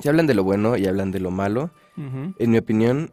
[0.00, 1.70] Sí, hablan de lo bueno y hablan de lo malo.
[1.96, 3.12] En mi opinión,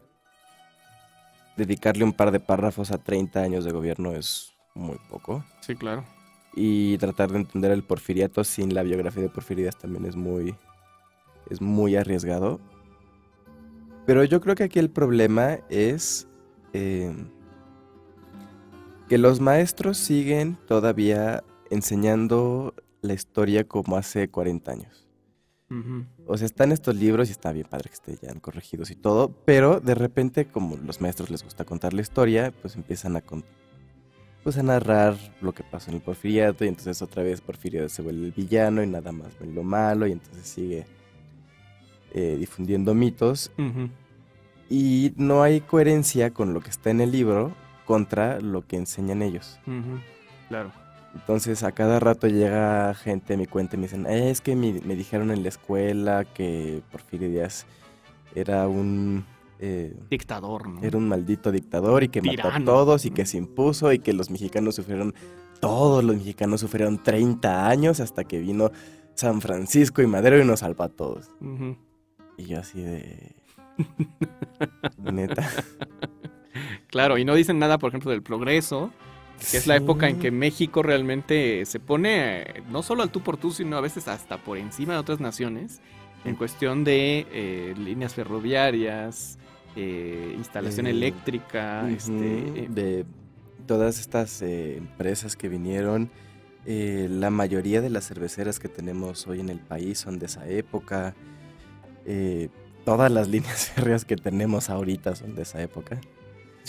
[1.60, 6.04] dedicarle un par de párrafos a 30 años de gobierno es muy poco Sí, claro.
[6.54, 10.54] y tratar de entender el porfiriato sin la biografía de Porfiridas también es muy
[11.50, 12.60] es muy arriesgado.
[14.06, 16.26] Pero yo creo que aquí el problema es
[16.72, 17.12] eh,
[19.08, 25.08] que los maestros siguen todavía enseñando la historia como hace 40 años.
[26.26, 29.30] O sea, están estos libros y está bien padre que estén ya corregidos y todo,
[29.44, 33.44] pero de repente, como los maestros les gusta contar la historia, pues empiezan a con-
[34.42, 38.00] pues a narrar lo que pasó en el porfiriato y entonces otra vez Porfirio se
[38.02, 40.86] vuelve el villano y nada más ven lo malo y entonces sigue
[42.14, 43.52] eh, difundiendo mitos
[44.70, 47.54] y no hay coherencia con lo que está en el libro
[47.84, 49.60] contra lo que enseñan ellos.
[50.48, 50.72] Claro.
[51.14, 54.54] Entonces a cada rato llega gente a mi cuenta y me dicen, "Eh, es que
[54.54, 57.66] mi- me dijeron en la escuela que Porfirio Díaz
[58.34, 59.24] era un...
[59.58, 60.80] eh, Dictador, ¿no?
[60.82, 64.12] era un maldito dictador y que mató a todos y que se impuso y que
[64.12, 65.14] los mexicanos sufrieron,
[65.60, 68.70] todos los mexicanos sufrieron 30 años hasta que vino
[69.14, 71.28] San Francisco y Madero y nos salvó a todos.
[72.38, 73.34] Y yo así de...
[74.98, 75.48] Neta.
[76.88, 78.90] Claro, y no dicen nada, por ejemplo, del progreso,
[79.50, 83.22] que es la época en que México realmente se pone eh, no solo al tú
[83.22, 85.80] por tú, sino a veces hasta por encima de otras naciones,
[86.24, 89.38] en cuestión de eh, líneas ferroviarias,
[89.76, 93.06] eh, instalación Eh, eléctrica, este, de
[93.66, 96.10] todas estas empresas que vinieron.
[96.64, 100.48] eh, la mayoría de las cerveceras que tenemos hoy en el país son de esa
[100.48, 101.16] época.
[102.84, 106.00] todas las líneas férreas que tenemos ahorita son de esa época.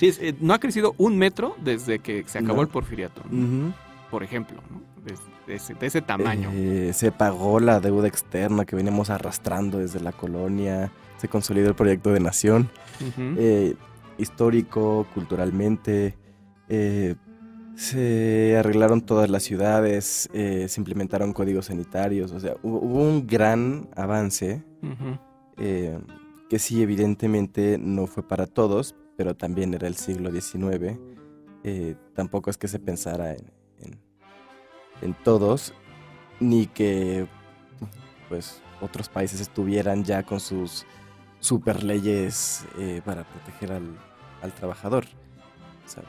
[0.01, 2.61] Sí, es- eh, no ha crecido un metro desde que se acabó No.
[2.63, 3.71] el porfiriato, ¿no?
[4.09, 4.81] por ejemplo, ¿no?
[5.05, 5.13] de,
[5.47, 6.49] de ese, de ese tamaño.
[6.53, 10.91] Eh, se pagó la deuda externa que veníamos arrastrando desde la colonia.
[11.17, 12.69] Se consolidó el proyecto de nación.
[13.17, 13.75] Eh,
[14.17, 16.17] histórico, culturalmente.
[17.75, 23.87] se arreglaron todas las ciudades, se implementaron códigos sanitarios, o sea, hubo, hubo un gran
[23.95, 24.61] avance
[25.57, 30.99] que sí, evidentemente no fue para todos, pero también era el siglo XIX.
[31.63, 33.99] eh, tampoco es que se pensara en, en-
[35.01, 35.73] en todos,
[36.39, 37.27] ni que
[38.29, 40.85] pues otros países estuvieran ya con sus
[41.39, 43.97] super leyes eh, para proteger al,
[44.41, 45.05] al trabajador.
[45.85, 46.03] O sea,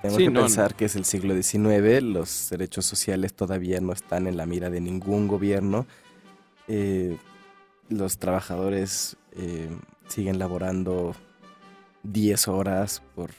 [0.00, 3.92] tenemos Sí, que no, pensar que es el siglo XIX, los derechos sociales todavía no
[3.92, 5.86] están en la mira de ningún gobierno.
[6.68, 7.16] eh,
[7.88, 9.68] los trabajadores eh,
[10.08, 11.14] siguen laborando
[12.02, 13.30] 10 horas por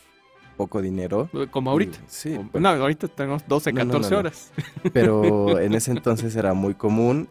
[0.58, 1.30] poco dinero.
[1.50, 1.98] Como ahorita.
[1.98, 4.20] Y- Sí, Como- pero- no, ahorita tenemos 12, No, no, no, 14 no.
[4.20, 4.52] horas.
[4.94, 7.28] pero en ese entonces era muy común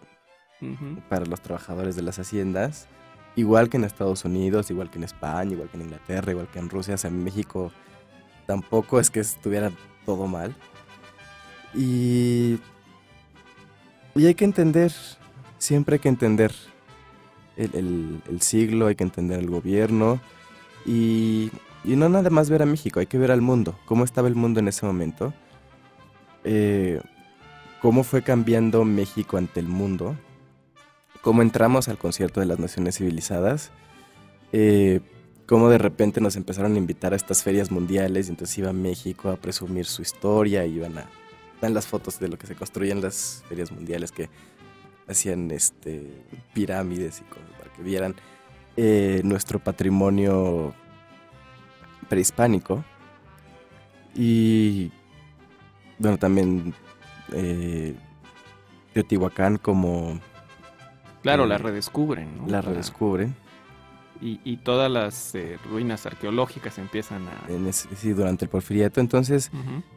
[1.09, 2.87] para los trabajadores de las haciendas,
[3.35, 6.59] igual que en Estados Unidos, igual que en España, igual que en Inglaterra, igual que
[6.59, 7.73] en Rusia, o sea, en México
[8.47, 9.71] tampoco es que estuviera
[10.05, 10.55] todo mal.
[11.75, 12.59] Y,
[14.15, 14.93] y hay que entender,
[15.59, 16.53] siempre hay que entender
[17.57, 20.21] el, el- el siglo, hay que entender el gobierno
[20.87, 21.51] y,
[21.85, 24.35] y no nada más ver a México, hay que ver al mundo, cómo estaba el
[24.35, 25.33] mundo en ese momento,
[26.45, 27.01] eh,
[27.81, 30.17] cómo fue cambiando México ante el mundo
[31.21, 33.71] cómo entramos al concierto de las naciones civilizadas,
[34.53, 35.01] eh,
[35.47, 38.75] cómo de repente nos empezaron a invitar a estas ferias mundiales y entonces iba a
[38.75, 41.07] México a presumir su historia, iban a
[41.61, 44.31] dan las fotos de lo que se construía en las ferias mundiales que
[45.07, 46.25] hacían este
[46.55, 48.15] pirámides y cosas para que vieran
[48.77, 50.75] eh, nuestro patrimonio
[52.09, 52.85] prehispánico
[54.15, 54.91] y
[55.99, 56.75] bueno también
[57.33, 57.95] eh,
[58.93, 60.19] Teotihuacán como
[61.23, 62.39] Claro, Eh, la redescubren.
[62.39, 62.47] ¿no?
[62.49, 63.35] la redescubren
[64.23, 67.53] Y, y todas las eh, ruinas arqueológicas empiezan a...
[67.53, 69.51] en ese- sí, durante el porfiriato entonces.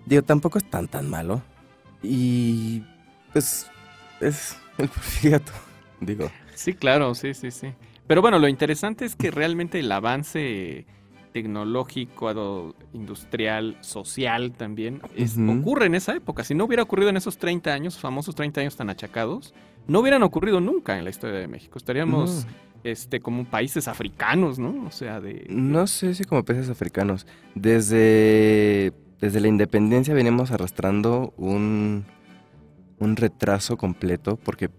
[0.05, 1.41] Digo, tampoco es tan tan malo.
[2.01, 2.83] Y
[3.31, 3.67] pues
[4.21, 5.51] es el porfiriato,
[6.01, 6.29] digo.
[6.55, 7.73] Sí, claro, sí, sí, sí.
[8.07, 10.85] Pero bueno, lo interesante es que realmente el avance
[11.31, 16.43] tecnológico, industrial, social también, es- ocurre en esa época.
[16.43, 19.53] Si no hubiera ocurrido en esos 30 años, famosos 30 años tan achacados,
[19.87, 21.77] no hubieran ocurrido nunca en la historia de México.
[21.77, 22.45] Estaríamos
[22.83, 24.85] este, como países africanos, ¿no?
[24.85, 25.45] O sea, de...
[25.49, 27.25] No sé si como países africanos.
[27.55, 32.05] Desde, desde la independencia venimos arrastrando un,
[32.99, 34.69] un retraso completo porque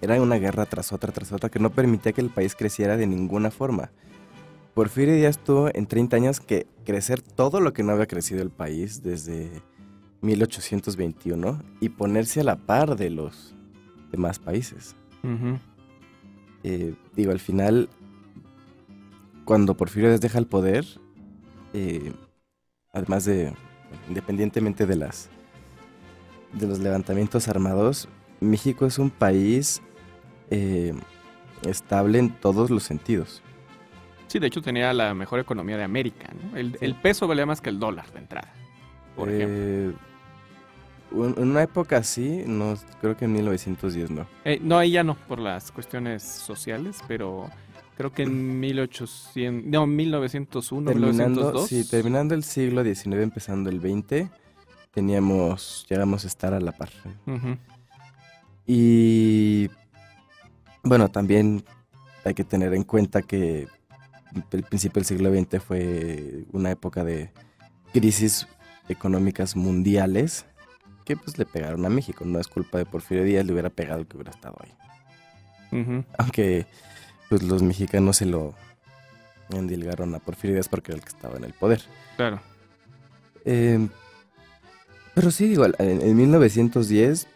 [0.00, 3.06] era una guerra tras otra, tras otra, que no permitía que el país creciera de
[3.06, 3.90] ninguna forma.
[4.74, 8.50] Porfirio Díaz tuvo en 30 años que crecer todo lo que no había crecido el
[8.50, 9.50] país desde
[10.22, 13.54] 1821 y ponerse a la par de los
[14.10, 14.96] demás países.
[16.62, 17.88] Eh, digo, al final,
[19.44, 20.86] cuando Porfirio Díaz deja el poder,
[21.72, 22.12] eh,
[22.92, 23.52] además de,
[24.08, 25.28] independientemente de las
[26.52, 28.08] de los levantamientos armados,
[28.40, 29.82] México es un país
[30.50, 30.94] eh,
[31.66, 33.42] estable en todos los sentidos.
[34.26, 36.56] Sí, de hecho tenía la mejor economía de América, ¿no?
[36.56, 38.52] El, el peso valía más que el dólar de entrada,
[39.16, 39.56] por ejemplo.
[39.58, 39.92] Eh,
[41.12, 44.26] un- en una época así, no, creo que en 1910 no.
[44.44, 47.50] Eh, no, ahí ya no, por las cuestiones sociales, pero
[47.96, 51.68] creo que en 1800, no, 1901, Terminando, 1902.
[51.68, 54.30] sí, terminando el siglo XIX, empezando el XX,
[54.92, 56.90] teníamos, llegamos a estar a la par.
[58.66, 59.68] Y
[60.82, 61.64] bueno, también
[62.24, 63.68] hay que tener en cuenta que
[64.52, 67.32] el principio del siglo XX fue una época de
[67.92, 68.46] crisis
[68.88, 70.46] económicas mundiales
[71.04, 72.24] que pues le pegaron a México.
[72.24, 74.72] No es culpa de Porfirio Díaz, le hubiera pegado que hubiera estado ahí.
[76.18, 76.66] Aunque
[77.28, 78.54] pues los mexicanos se lo
[79.50, 81.82] endilgaron a Porfirio Díaz porque era el que estaba en el poder.
[82.16, 82.40] Claro.
[83.44, 83.88] Eh,
[85.14, 87.26] pero sí, digo, en, en 1910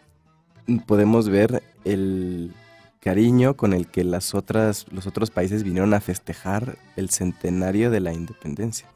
[0.85, 2.53] podemos ver el
[3.05, 7.99] cariño con el que las otras, los otros países vinieron a festejar el centenario de
[7.99, 8.87] la independencia.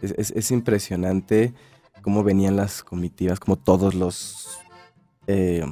[0.00, 1.52] Es, es- es impresionante
[2.02, 4.60] cómo venían las comitivas, como todos los,
[5.26, 5.64] eh,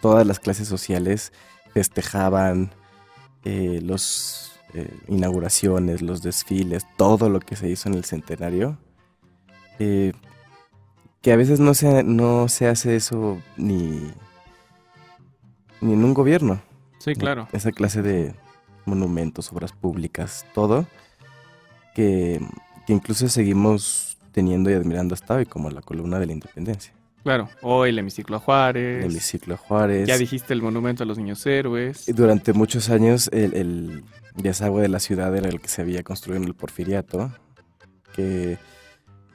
[0.00, 1.32] todas las clases sociales
[1.74, 2.70] festejaban
[3.44, 8.78] eh, los eh, inauguraciones, los desfiles, todo lo que se hizo en el centenario.
[9.78, 10.12] Eh,
[11.20, 14.00] que a veces no se, no se hace eso ni,
[15.80, 16.60] ni en un gobierno.
[16.98, 17.48] Sí, claro.
[17.52, 18.34] Esa clase de
[18.84, 20.86] monumentos, obras públicas, todo,
[21.94, 22.40] que,
[22.86, 26.92] que incluso seguimos teniendo y admirando hasta hoy, como la columna de la independencia.
[27.22, 27.48] Claro.
[27.62, 29.04] O el hemiciclo a Juárez.
[29.04, 30.06] El hemiciclo Juárez.
[30.06, 32.06] Ya dijiste el monumento a los niños héroes.
[32.06, 34.04] Y Durante muchos años el, el
[34.34, 37.32] desagüe de la ciudad era el que se había construido en el Porfiriato,
[38.14, 38.58] que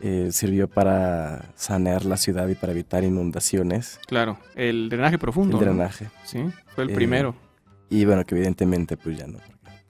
[0.02, 4.38] eh, sirvió para sanear la ciudad y para evitar inundaciones, Claro.
[4.56, 5.58] El drenaje profundo.
[5.60, 5.72] el ¿no?
[5.72, 6.08] drenaje.
[6.24, 6.44] Sí,
[6.76, 7.36] fue el Eh, primero.
[7.90, 9.40] Y bueno, que evidentemente pues ya no.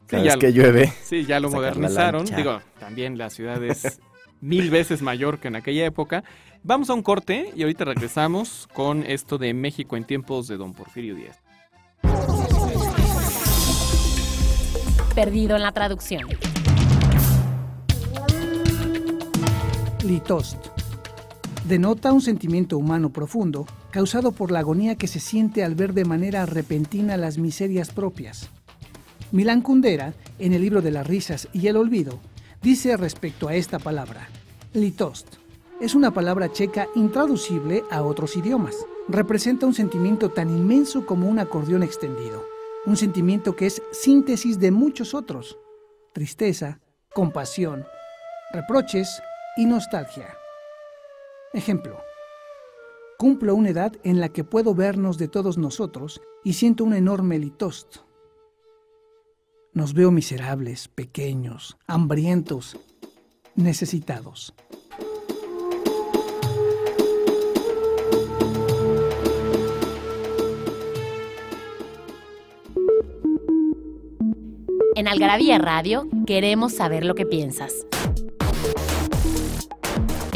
[0.07, 2.25] Cada ya vez lo- que llueve, Sí, ya lo modernizaron.
[2.25, 3.99] Digo, también la ciudad es
[4.41, 6.23] mil veces mayor que en aquella época.
[6.63, 10.73] Vamos a un corte y ahorita regresamos con esto de México en tiempos de Don
[10.73, 11.39] Porfirio Díaz.
[15.15, 16.27] Perdido en la traducción.
[20.03, 20.67] Litost.
[21.67, 26.05] Denota un sentimiento humano profundo causado por la agonía que se siente al ver de
[26.05, 28.49] manera repentina las miserias propias.
[29.33, 32.17] Milán Kundera, en el libro de las risas y el olvido,
[32.61, 34.29] dice respecto a esta palabra,
[34.73, 35.35] litost.
[35.81, 38.75] Es una palabra checa intraducible a otros idiomas.
[39.09, 42.45] Representa un sentimiento tan inmenso como un acordeón extendido.
[42.85, 45.57] Un sentimiento que es síntesis de muchos otros.
[46.13, 46.79] Tristeza,
[47.13, 47.85] compasión,
[48.53, 49.21] reproches
[49.59, 50.37] y nostalgia.
[51.51, 52.01] Ejemplo.
[53.17, 57.37] Cumplo una edad en la que puedo vernos de todos nosotros y siento un enorme
[57.37, 57.97] litost.
[59.73, 62.77] Nos veo miserables, pequeños, hambrientos,
[63.55, 64.53] necesitados.
[74.95, 77.85] En Algarabía Radio queremos saber lo que piensas.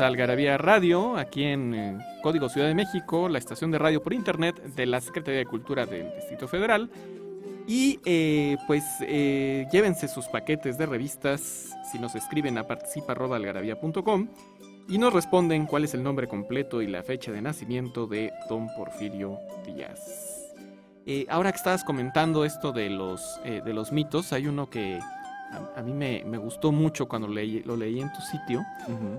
[0.00, 4.14] Es Algarabía Radio, aquí en eh, Código Ciudad de México, la estación de radio por
[4.14, 6.90] internet de la Secretaría de Cultura del Distrito Federal.
[7.66, 14.28] Y eh, pues eh, llévense sus paquetes de revistas si nos escriben a participa.algarabía.com
[14.88, 18.68] y nos responden cuál es el nombre completo y la fecha de nacimiento de Don
[18.74, 20.54] Porfirio Díaz.
[21.28, 24.98] Ahora que estabas comentando esto de los, de los mitos, hay uno que
[25.52, 28.62] a, a mí me, me gustó mucho cuando leí- lo leí en tu sitio,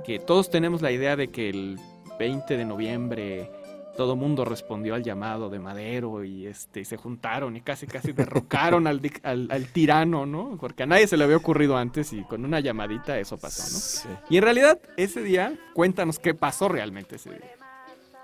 [0.05, 1.79] que todos tenemos la idea de que el
[2.19, 3.51] 20 de noviembre
[3.97, 8.87] todo mundo respondió al llamado de Madero y este se juntaron y casi casi derrocaron
[8.87, 10.57] al, al, al tirano, ¿no?
[10.59, 13.79] Porque a nadie se le había ocurrido antes y con una llamadita eso pasó, ¿no?
[13.79, 14.07] Sí.
[14.29, 17.51] Y en realidad ese día, cuéntanos qué pasó realmente ese día.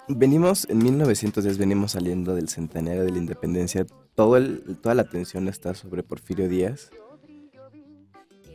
[0.10, 3.86] Venimos, en 1910 venimos saliendo del centenario de la independencia.
[4.16, 6.92] Todo el, toda la atención está sobre Porfirio Díaz.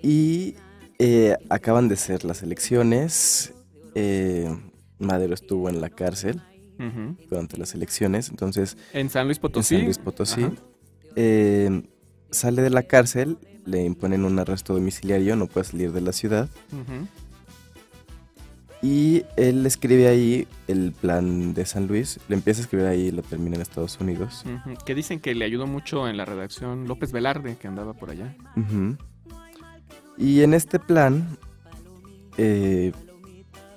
[0.03, 0.55] Y
[0.99, 3.53] eh, acaban de ser las elecciones.
[3.95, 4.49] eh,
[4.99, 6.41] Madero estuvo en la cárcel
[7.29, 8.29] durante las elecciones.
[8.31, 9.77] Entonces, En San Luis en Potosí.
[9.77, 10.47] San Luis Potosí.
[11.17, 11.83] Eh,
[12.31, 16.49] sale de la cárcel, le imponen un arresto domiciliario, no puede salir de la ciudad.
[18.81, 23.11] Y él escribe ahí el plan de San Luis, lo empieza a escribir ahí y
[23.13, 24.45] lo termina en Estados Unidos.
[24.85, 28.35] Que dicen que le ayudó mucho en la redacción López Velarde, que andaba por allá.
[30.19, 31.37] Y en este plan
[32.37, 32.93] eh,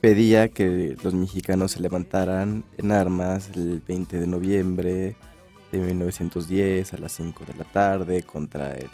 [0.02, 5.16] pedía que los mexicanos se levantaran en armas el 20 de noviembre
[5.72, 8.90] de 1910 a las 5 de la tarde contra el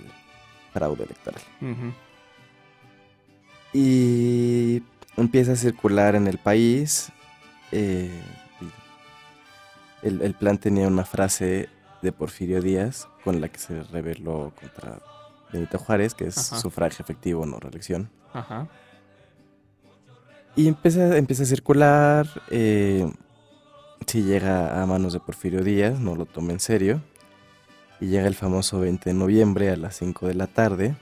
[0.74, 1.42] fraude electoral.
[3.74, 4.82] Y
[5.18, 7.12] empieza a circular en el país.
[7.72, 8.10] eh,
[10.02, 11.70] el, el plan tenía una frase
[12.02, 15.00] de Porfirio Díaz con la que se rebeló contra
[15.52, 16.60] Benito Juárez, que es Ajá.
[16.62, 18.10] sufragio efectivo, no reelección.
[18.34, 18.68] Ajá.
[20.56, 22.28] Y empieza, empieza a circular.
[22.50, 23.10] eh,
[24.08, 27.02] si llega a manos de Porfirio Díaz, no lo toma en serio.
[28.02, 30.96] Y llega el famoso 20 de noviembre a las 5 de la tarde.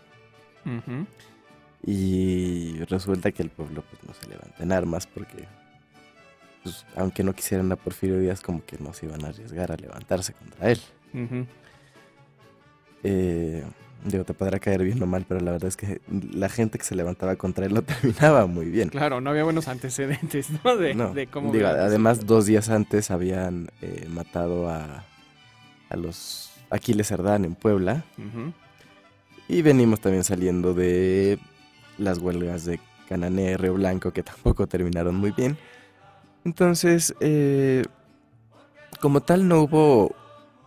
[1.82, 5.48] Y resulta que el pueblo pues, no se levanta en armas porque,
[6.62, 9.78] pues, aunque no quisieran a Porfirio Díaz, como que no se iban a arriesgar a
[9.78, 10.80] levantarse contra él.
[13.04, 13.64] Eh,
[14.06, 16.02] digo, te podrá caer bien o mal, pero la verdad es que
[16.34, 18.90] la gente que se levantaba contra él lo terminaba muy bien.
[18.90, 20.78] Claro, no había buenos antecedentes, ¿no?
[20.78, 21.52] De, No, de cómo.
[21.52, 25.04] digo, además, dos días antes habían eh, matado a,
[25.90, 28.04] a los Aquiles Cerdán en Puebla.
[29.48, 31.40] Y venimos también saliendo de
[31.98, 35.58] las huelgas de Canané, Río Blanco, que tampoco terminaron muy bien.
[36.46, 37.84] Entonces, eh,
[39.02, 40.16] como tal, no hubo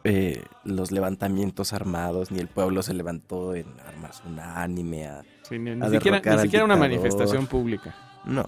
[0.04, 5.06] eh, los levantamientos armados, ni el pueblo se levantó en armas unánime.
[5.06, 7.94] a- Sí, ni, ni a siquiera, ni una manifestación pública.
[8.24, 8.46] No.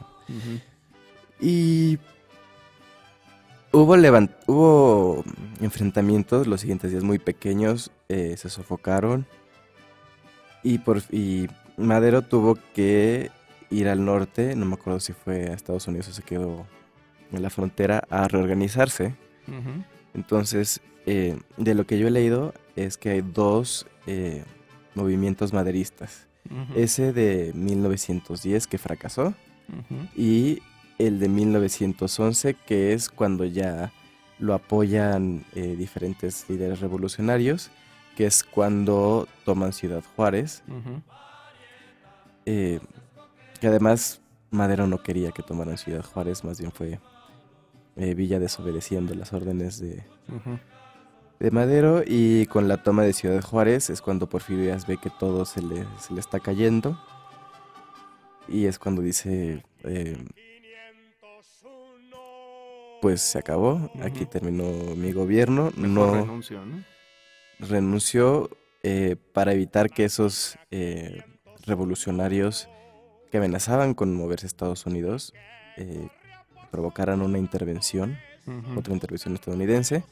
[1.40, 1.98] Y
[3.72, 3.94] hubo,
[4.46, 5.24] hubo
[5.60, 9.26] enfrentamientos los siguientes días muy pequeños, eh, se sofocaron
[10.62, 13.30] y, por, y Madero tuvo que
[13.70, 16.66] ir al norte, no me acuerdo si fue a Estados Unidos o se quedó
[17.32, 19.14] en la frontera, a reorganizarse.
[20.14, 24.44] Entonces, eh, de lo que yo he leído es que hay dos eh,
[24.94, 26.28] movimientos maderistas.
[26.74, 29.32] Ese de 1910 que fracasó
[30.14, 30.60] y
[30.98, 33.92] el de 1911, que es cuando ya
[34.38, 37.70] lo apoyan eh, diferentes líderes revolucionarios,
[38.16, 40.62] que es cuando toman Ciudad Juárez,
[42.46, 42.80] eh,
[43.60, 47.00] que además Madero no quería que tomaran Ciudad Juárez, más bien fue
[47.96, 50.04] eh, Villa desobedeciendo las órdenes de,
[51.40, 55.10] de Madero, y con la toma de Ciudad Juárez es cuando Porfirio Díaz ve que
[55.10, 56.98] todo se le, se le está cayendo,
[58.48, 59.64] y es cuando dice...
[59.84, 60.16] eh,
[63.00, 64.64] pues se acabó, aquí terminó
[64.96, 66.82] mi gobierno, Mejor no renuncio, ¿no?
[67.58, 68.48] renunció
[68.82, 71.22] eh, para evitar que esos eh,
[71.66, 72.66] revolucionarios
[73.30, 75.34] que amenazaban con moverse a Estados Unidos,
[75.76, 76.08] eh,
[76.74, 78.18] provocaran una intervención,
[78.76, 80.02] otra intervención estadounidense.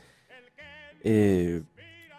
[1.02, 1.62] Eh,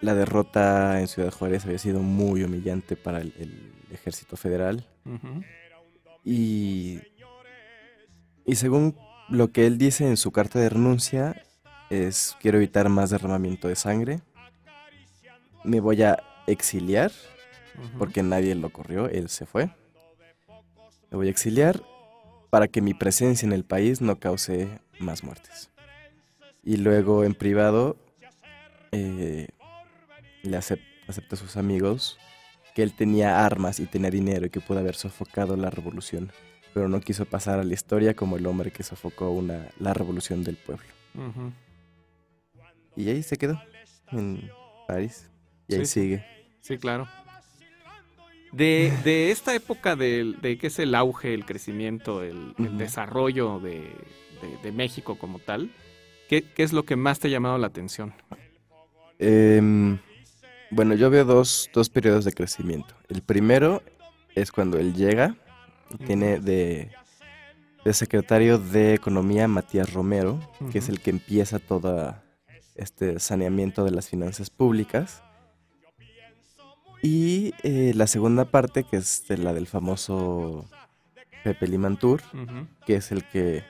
[0.01, 4.85] la derrota en Ciudad Juárez había sido muy humillante para el, el ejército federal.
[6.25, 6.99] Y,
[8.45, 8.97] y según
[9.29, 11.41] lo que él dice en su carta de renuncia,
[11.89, 14.19] es quiero evitar más derramamiento de sangre.
[15.63, 17.13] Me voy a exiliar,
[17.97, 19.69] porque nadie lo corrió, él se fue.
[21.09, 21.81] Me voy a exiliar
[22.53, 25.71] para que mi presencia en el país no cause más muertes.
[26.63, 27.97] Y luego en privado
[28.91, 29.47] eh,
[30.43, 32.19] le acep- acepta a sus amigos
[32.75, 36.31] que él tenía armas y tenía dinero y que pudo haber sofocado la revolución,
[36.75, 40.43] pero no quiso pasar a la historia como el hombre que sofocó una, la revolución
[40.43, 40.85] del pueblo.
[42.95, 43.59] Y ahí se quedó,
[44.11, 44.47] en
[44.87, 45.27] París.
[45.67, 46.01] Y ahí sí.
[46.01, 46.25] sigue.
[46.61, 47.07] Sí, claro.
[48.53, 55.17] De, de esta época de, que es el auge, el crecimiento, el, desarrollo de, México
[55.17, 55.71] como tal,
[56.29, 58.13] ¿qué, qué es lo que más te ha llamado la atención?
[59.17, 59.97] Em,
[60.69, 62.95] bueno, yo veo dos, dos periodos de crecimiento.
[63.09, 63.81] El primero
[64.35, 65.35] es cuando él llega
[65.89, 66.91] y tiene de,
[67.83, 70.39] de secretario de Economía Matías Romero,
[70.71, 72.15] que es el que empieza todo
[72.75, 75.23] este saneamiento de las finanzas públicas.
[77.03, 80.65] Y eh, la segunda parte, que es de la del famoso
[81.43, 82.65] Pepe Limantur, Ujú.
[82.85, 83.63] que es el que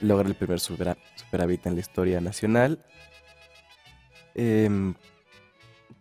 [0.00, 2.84] logra el primer supera- superávit en la historia nacional.
[4.34, 4.94] Em,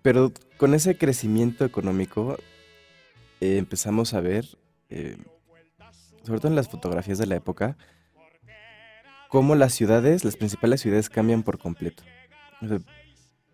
[0.01, 2.37] pero con ese crecimiento económico
[3.39, 4.45] eh, empezamos a ver,
[4.89, 5.17] eh,
[6.25, 7.77] sobre todo en las fotografías de la época,
[9.29, 12.03] cómo las ciudades, las principales ciudades cambian por completo.
[12.61, 12.79] O sea,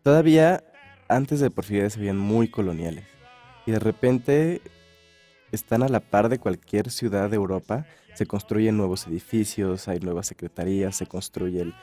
[0.04, 0.64] todavía
[1.10, 3.05] antes de Porfirio se veían muy coloniales
[3.66, 4.62] y de repente
[5.51, 7.86] están a la par de cualquier ciudad de Europa
[8.16, 11.74] se construyen nuevos edificios, hay nuevas secretarías, se construye el,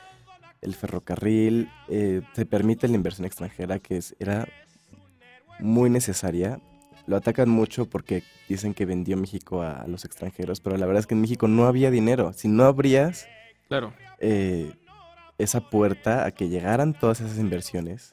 [0.61, 4.45] el ferrocarril, eh, se permite la inversión extranjera que es- era
[5.59, 6.59] muy necesaria.
[7.07, 10.99] Lo atacan mucho porque dicen que vendió México a, a los extranjeros, pero la verdad
[10.99, 12.33] es que en México no había dinero.
[12.33, 13.27] Si no abrías
[13.69, 13.93] Claro.
[14.19, 14.73] eh,
[15.37, 18.11] esa puerta a que llegaran todas esas inversiones,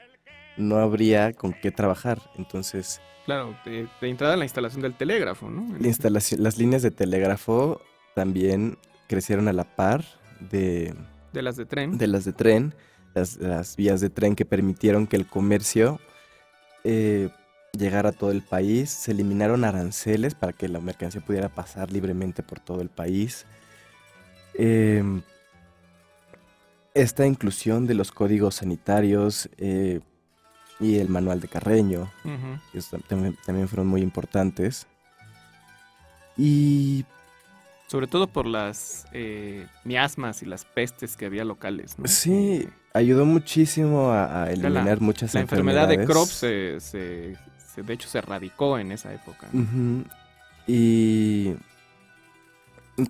[0.56, 2.20] no habría con qué trabajar.
[2.36, 5.78] Entonces, Claro, de, de entrada la instalación del telégrafo, ¿no?
[5.78, 7.80] la instalación, las líneas de telégrafo
[8.16, 10.04] también crecieron a la par
[10.50, 10.92] de,
[11.32, 11.98] De las de tren.
[11.98, 12.74] de las de tren,
[13.14, 16.00] las, las vías de tren que permitieron que el comercio
[16.82, 17.28] eh,
[17.78, 18.90] llegara a todo el país.
[18.90, 23.46] Se eliminaron aranceles para que la mercancía pudiera pasar libremente por todo el país.
[24.54, 25.22] Em,
[26.94, 30.00] esta inclusión de los códigos sanitarios eh,
[30.82, 32.10] y el manual de Carreño,
[32.72, 34.86] que es- también, también fueron muy importantes.
[36.36, 37.04] Y
[37.88, 42.08] Sobre todo por las eh, miasmas y las pestes que había locales, ¿no?
[42.08, 46.06] Sí, ayudó muchísimo a, a la- eliminar muchas la enfermedad de enfermedades.
[46.10, 47.36] Crohn se, se-
[47.74, 49.46] se- de hecho se erradicó en esa época.
[49.52, 50.04] Ujú.
[50.66, 51.54] Y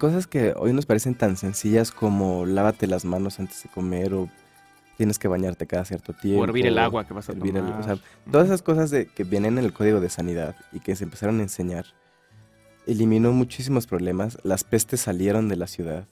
[0.00, 4.28] cosas que hoy nos parecen tan sencillas como lávate las manos antes de comer o
[4.96, 6.42] tienes que bañarte cada cierto tiempo.
[6.42, 7.80] O hervir el agua que vas a el- tomar.
[7.80, 7.96] o sea,
[8.30, 11.40] todas esas cosas de, que vienen en el código de sanidad y que se empezaron
[11.40, 11.86] a enseñar,
[12.86, 14.38] eliminó muchísimos problemas.
[14.42, 16.06] Las pestes salieron de la ciudad.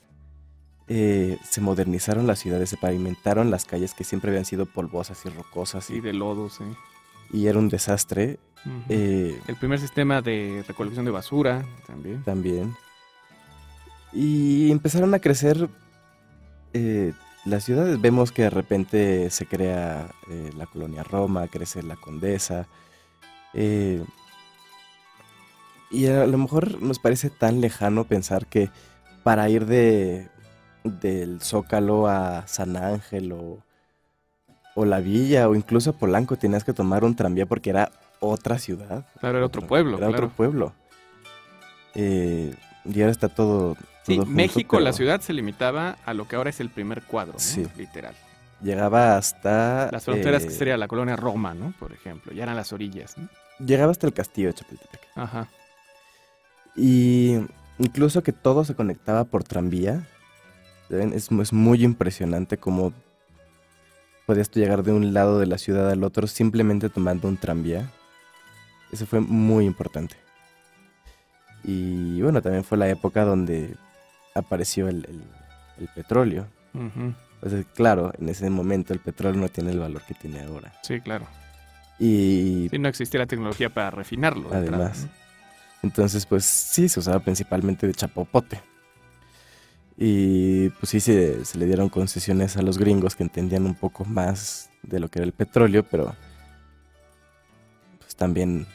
[0.93, 5.29] eh, se modernizaron las ciudades, se pavimentaron las calles que siempre habían sido polvosas y
[5.29, 6.65] rocosas y, de lodo, sí.
[7.33, 8.41] y era un desastre.
[8.89, 12.25] Eh, El primer sistema de recolección de basura también.
[12.25, 12.75] también.
[14.13, 15.69] Y empezaron a crecer
[16.73, 17.13] eh,
[17.45, 18.01] las ciudades.
[18.01, 22.67] Vemos que de repente se crea eh, la colonia Roma, crece la Condesa.
[23.55, 24.05] eh,
[25.93, 28.71] y a lo mejor nos parece tan lejano pensar que
[29.25, 30.29] para ir de
[30.85, 33.59] del Zócalo a San Ángel o,
[34.77, 38.59] o la Villa o incluso a Polanco tenías que tomar un tranvía porque era otra
[38.59, 39.05] ciudad.
[39.19, 40.27] Claro, era otro pueblo, Era claro.
[40.27, 40.73] otro pueblo.
[41.97, 43.77] Eh, y ahora está todo.
[44.05, 46.71] Sí, todo junto, México, la pero ciudad se limitaba a lo que ahora es el
[46.71, 47.37] primer cuadro,
[47.77, 48.15] literal.
[48.63, 49.89] Llegaba hasta.
[49.91, 51.73] Las fronteras que eh, sería la colonia Roma, ¿no?
[51.79, 53.29] Por ejemplo, ya eran las orillas, ¿no?
[53.65, 55.01] Llegaba hasta el castillo de Chapultepec.
[55.15, 55.49] Ajá.
[56.77, 57.39] Y
[57.79, 60.07] incluso que todo se conectaba por tranvía.
[60.91, 62.93] Es, es muy impresionante cómo
[64.27, 67.91] podías llegar de un lado de la ciudad al otro simplemente tomando un tranvía.
[68.93, 70.17] Eso fue muy importante.
[71.65, 73.77] Y bueno, también fue la época donde
[74.35, 75.23] apareció el, el-
[75.79, 76.47] el petróleo.
[77.49, 80.73] Sea, claro, en ese momento el petróleo no tiene el valor que tiene ahora.
[80.83, 81.27] Sí, claro.
[81.99, 84.53] Y no existía la tecnología para refinarlo.
[84.53, 85.05] Además.
[85.05, 85.11] ¿no?
[85.83, 88.61] Entonces, pues sí, se usaba principalmente de chapopote.
[89.97, 94.05] Y pues sí, se, se le dieron concesiones a los gringos que entendían un poco
[94.05, 96.15] más de lo que era el petróleo, pero
[97.99, 98.67] pues también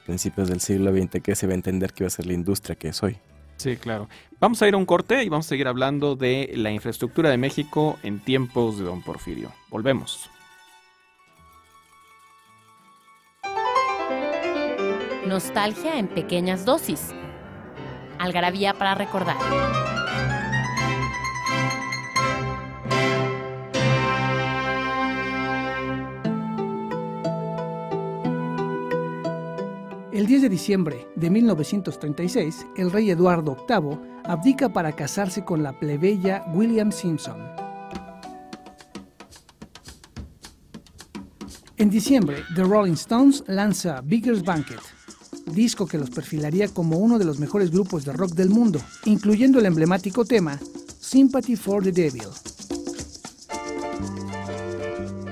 [0.00, 2.32] a principios del siglo XX que se va a entender que iba a ser la
[2.32, 3.18] industria que es hoy.
[3.60, 4.08] Sí, claro.
[4.40, 7.36] Vamos a ir a un corte y vamos a seguir hablando de la infraestructura de
[7.36, 9.52] México en tiempos de Don Porfirio.
[9.68, 10.30] Volvemos.
[15.26, 17.10] Nostalgia en pequeñas dosis.
[18.18, 19.36] Algarabía para recordar.
[30.20, 35.80] El 10 de diciembre de 1936, el rey Eduardo VIII abdica para casarse con la
[35.80, 37.38] plebeya William Simpson.
[41.78, 44.80] En diciembre, The Rolling Stones lanza Bigger's Banquet,
[45.46, 49.58] disco que los perfilaría como uno de los mejores grupos de rock del mundo, incluyendo
[49.58, 50.60] el emblemático tema
[51.00, 52.28] Sympathy for the Devil.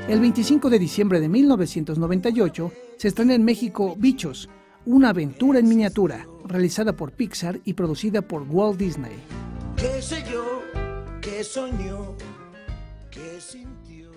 [0.08, 4.48] El 25 de diciembre de 1998 se estrena en México Bichos,
[4.88, 9.12] una aventura en miniatura, realizada por Pixar y producida por Walt Disney.
[9.76, 10.62] ¿Qué sé yo?
[11.20, 12.16] ¿Qué soñó?
[13.10, 14.10] ¿Qué sintió?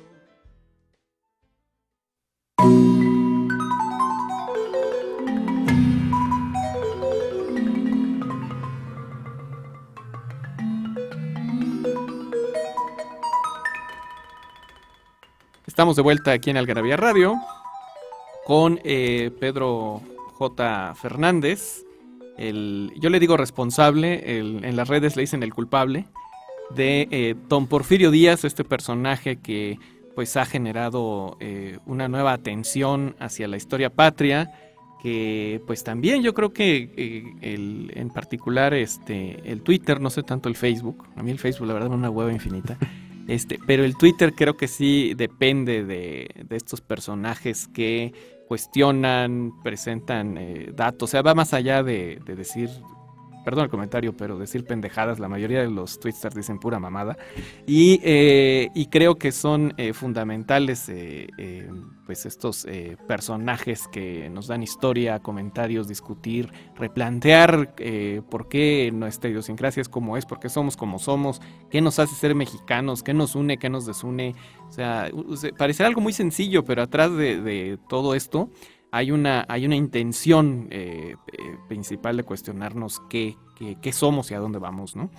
[15.68, 17.36] Estamos de vuelta aquí en Algarabía Radio
[18.46, 20.02] con eh, Pedro
[20.42, 20.96] J.
[20.96, 21.86] Fernández.
[22.36, 26.08] El, yo le digo responsable, en las redes le dicen el culpable,
[26.74, 29.78] de eh, Don Porfirio Díaz, este personaje que
[30.16, 34.52] pues ha generado eh, una nueva atención hacia la historia patria,
[35.04, 40.24] que pues también yo creo que eh, el, en particular este, el Twitter, no sé
[40.24, 42.80] tanto el Facebook, a mí el Facebook la verdad es una hueva infinita,
[43.28, 50.38] este, pero el Twitter creo que sí depende de, de estos personajes que cuestionan, presentan
[50.38, 52.70] eh, datos, o sea, va más allá de, de decir,
[53.44, 57.18] perdón el comentario, pero decir pendejadas, la mayoría de los twitsters dicen pura mamada,
[57.66, 61.70] y, eh, creo que son eh, fundamentales eh,
[62.06, 62.68] pues estos
[63.08, 67.74] personajes que nos dan historia, comentarios, discutir, replantear
[68.30, 72.16] por qué nuestra idiosincrasia es como es, por qué somos como somos, qué nos hace
[72.16, 74.36] ser mexicanos, qué nos une, qué nos desune.
[74.68, 75.10] O sea,
[75.58, 78.50] parecerá algo muy sencillo, pero atrás de todo esto
[78.92, 84.34] hay una, hay una intención eh, eh, principal de cuestionarnos qué, qué, qué somos y
[84.34, 85.10] a dónde vamos, ¿no?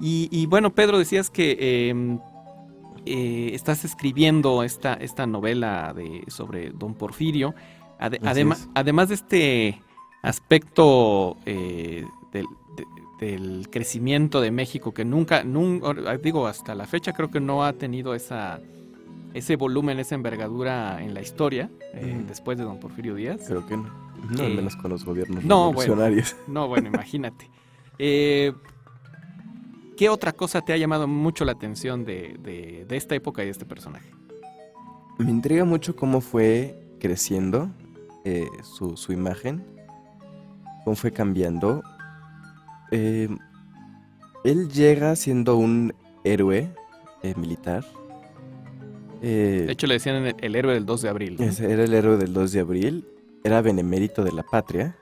[0.00, 2.18] Y, y bueno, Pedro, decías que eh,
[3.06, 7.54] eh, estás escribiendo esta, esta novela de, sobre Don Porfirio.
[7.98, 8.18] Ade-
[8.74, 9.80] además de este
[10.22, 12.46] aspecto del, de-
[13.20, 17.72] del crecimiento de México que nunca, nunca, digo, hasta la fecha creo que no ha
[17.74, 18.60] tenido esa,
[19.34, 23.42] ese volumen, esa envergadura en la historia eh, después de Don Porfirio Díaz.
[23.46, 23.84] Creo que no.
[24.30, 25.94] No, al Eh, menos con los gobiernos no, bueno.
[25.94, 26.36] revolucionarios.
[26.46, 27.50] No, bueno, imagínate.
[27.98, 28.52] Eh,
[29.96, 33.46] ¿Qué otra cosa te ha llamado mucho la atención de, de- de esta época y
[33.46, 34.10] de este personaje?
[35.18, 37.70] Me intriga mucho cómo fue creciendo
[38.24, 39.62] eh, su, su imagen,
[40.84, 41.82] cómo fue cambiando.
[42.90, 43.28] Eh,
[44.42, 46.72] él llega siendo un héroe
[47.22, 47.84] eh, militar.
[49.26, 51.36] Eh, De hecho, le decían el, el héroe del 2 de abril.
[51.38, 51.44] ¿no?
[51.46, 53.08] ese era el héroe del 2 de abril,
[53.42, 54.96] era benemérito de la patria.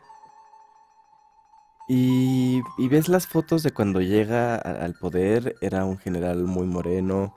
[1.89, 6.67] Y, y ves las fotos de cuando llega a- al poder, era un general muy
[6.67, 7.35] moreno,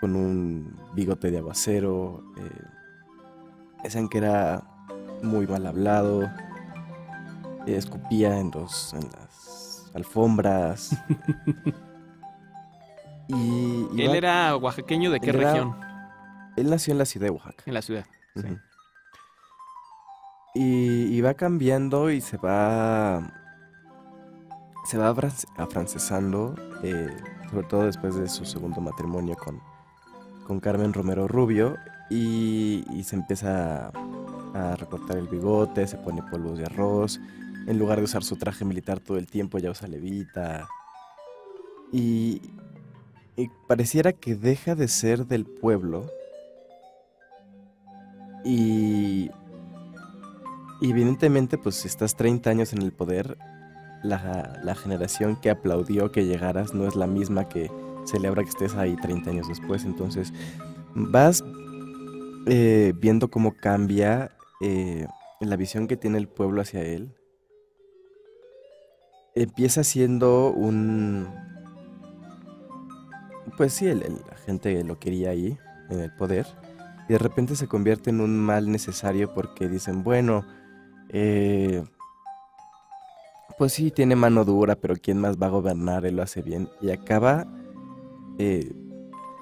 [0.00, 2.24] con un bigote de aguacero.
[2.38, 2.62] Eh,
[3.84, 4.62] decían que era
[5.22, 6.22] muy mal hablado,
[7.66, 10.96] eh, escupía en, los, en las alfombras.
[13.28, 13.34] y,
[13.94, 15.91] y Él va- era oaxaqueño de qué era- región
[16.56, 17.62] él nació en la ciudad de Oaxaca.
[17.66, 18.06] en la ciudad.
[18.36, 18.56] Sí.
[20.54, 23.32] Y, y va cambiando y se va.
[24.84, 27.08] Se va afran- afrancesando, eh,
[27.50, 29.60] sobre todo después de su segundo matrimonio con,
[30.46, 31.76] con Carmen Romero Rubio.
[32.10, 33.92] Y, y se empieza a,
[34.72, 37.20] a recortar el bigote, se pone polvos de arroz.
[37.66, 40.68] En lugar de usar su traje militar todo el tiempo, ya usa levita.
[41.92, 42.42] Y,
[43.36, 46.10] y pareciera que deja de ser del pueblo
[48.44, 49.30] y,
[50.80, 53.36] evidentemente, pues si estás 30 años en el poder,
[54.02, 57.70] la, la generación que aplaudió que llegaras no es la misma que
[58.04, 59.84] celebra que estés ahí 30 años después.
[59.84, 60.32] Entonces,
[60.94, 61.44] vas
[62.46, 65.06] eh, viendo cómo cambia eh,
[65.40, 67.14] la visión que tiene el pueblo hacia él.
[69.34, 71.26] empieza siendo un...
[73.56, 75.56] Pues sí, el- el- la gente lo quería ahí,
[75.90, 76.46] en el poder,
[77.08, 80.44] y de repente se convierte en un mal necesario porque dicen, bueno,
[81.08, 81.82] eh,
[83.58, 86.06] pues sí, tiene mano dura, pero ¿quién más va a gobernar?
[86.06, 86.68] Él lo hace bien.
[86.80, 87.46] Y acaba
[88.38, 88.72] eh,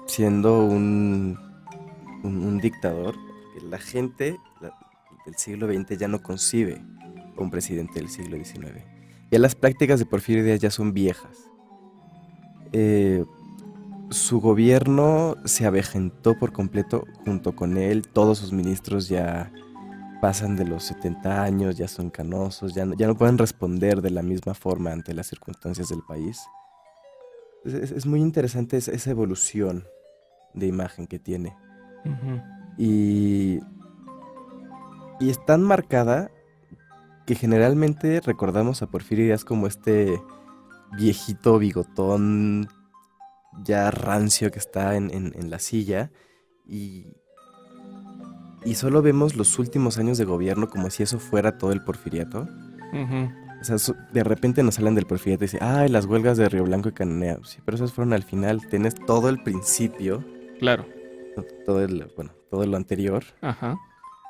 [0.05, 1.37] siendo un,
[2.23, 3.15] un, dictador.
[3.69, 4.37] La gente
[5.25, 6.81] del siglo XX ya no concibe
[7.37, 8.83] un presidente del siglo XIX.
[9.31, 11.49] Ya las prácticas de Porfirio Díaz ya son viejas.
[12.73, 13.23] Eh,
[14.11, 18.07] su gobierno se avejentó por completo junto con él.
[18.07, 19.51] Todos sus ministros ya
[20.21, 24.11] pasan de los 70 años, ya son canosos, ya no, ya no pueden responder de
[24.11, 26.39] la misma forma ante las circunstancias del país.
[27.65, 29.85] Es, es- es muy interesante esa, esa evolución
[30.53, 31.55] de imagen que tiene.
[32.77, 33.59] Y,
[35.19, 36.29] y es tan marcada
[37.25, 40.21] que generalmente recordamos a Porfirio Díaz como este
[40.97, 42.67] viejito bigotón
[43.63, 46.11] ya rancio que está en, en- en la silla
[46.65, 47.07] y,
[48.63, 52.47] y solo vemos los últimos años de gobierno como si eso fuera todo el porfiriato.
[53.61, 56.49] O sea, so- de repente nos salen del porfiriato y dicen, ay, las huelgas de
[56.49, 57.37] Río Blanco y Cananea.
[57.43, 58.65] Sí, pero esas fueron al final.
[58.67, 60.23] Tienes todo el principio,
[60.59, 60.85] Claro.
[61.65, 63.77] todo el, bueno, todo lo anterior Ajá.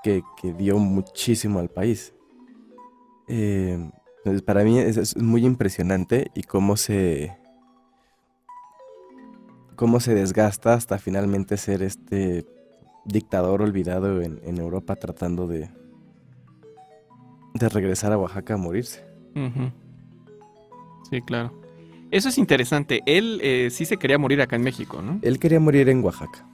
[0.03, 2.13] que, que dio muchísimo al país.
[3.28, 7.38] Eh, entonces, para mí es, es muy impresionante y cómo se
[9.76, 12.45] cómo se desgasta hasta finalmente ser este
[13.05, 15.69] dictador olvidado en, en Europa tratando de
[17.53, 19.03] de regresar a Oaxaca a morirse.
[21.09, 21.53] Sí, claro.
[22.11, 23.01] Eso es interesante.
[23.05, 25.19] Él eh, sí se quería morir acá en México, ¿no?
[25.22, 26.45] Él quería morir en Oaxaca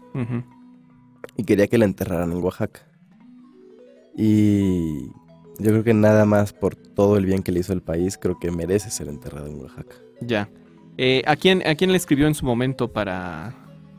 [1.36, 2.82] y quería que la enterraran en Oaxaca.
[4.16, 5.08] Y
[5.60, 8.40] yo creo que nada más por todo el bien que le hizo al país, creo
[8.40, 9.96] que merece ser enterrado en Oaxaca.
[10.22, 10.50] Ya.
[10.98, 13.54] Eh, ¿a, quién, ¿A quién le escribió en su momento para,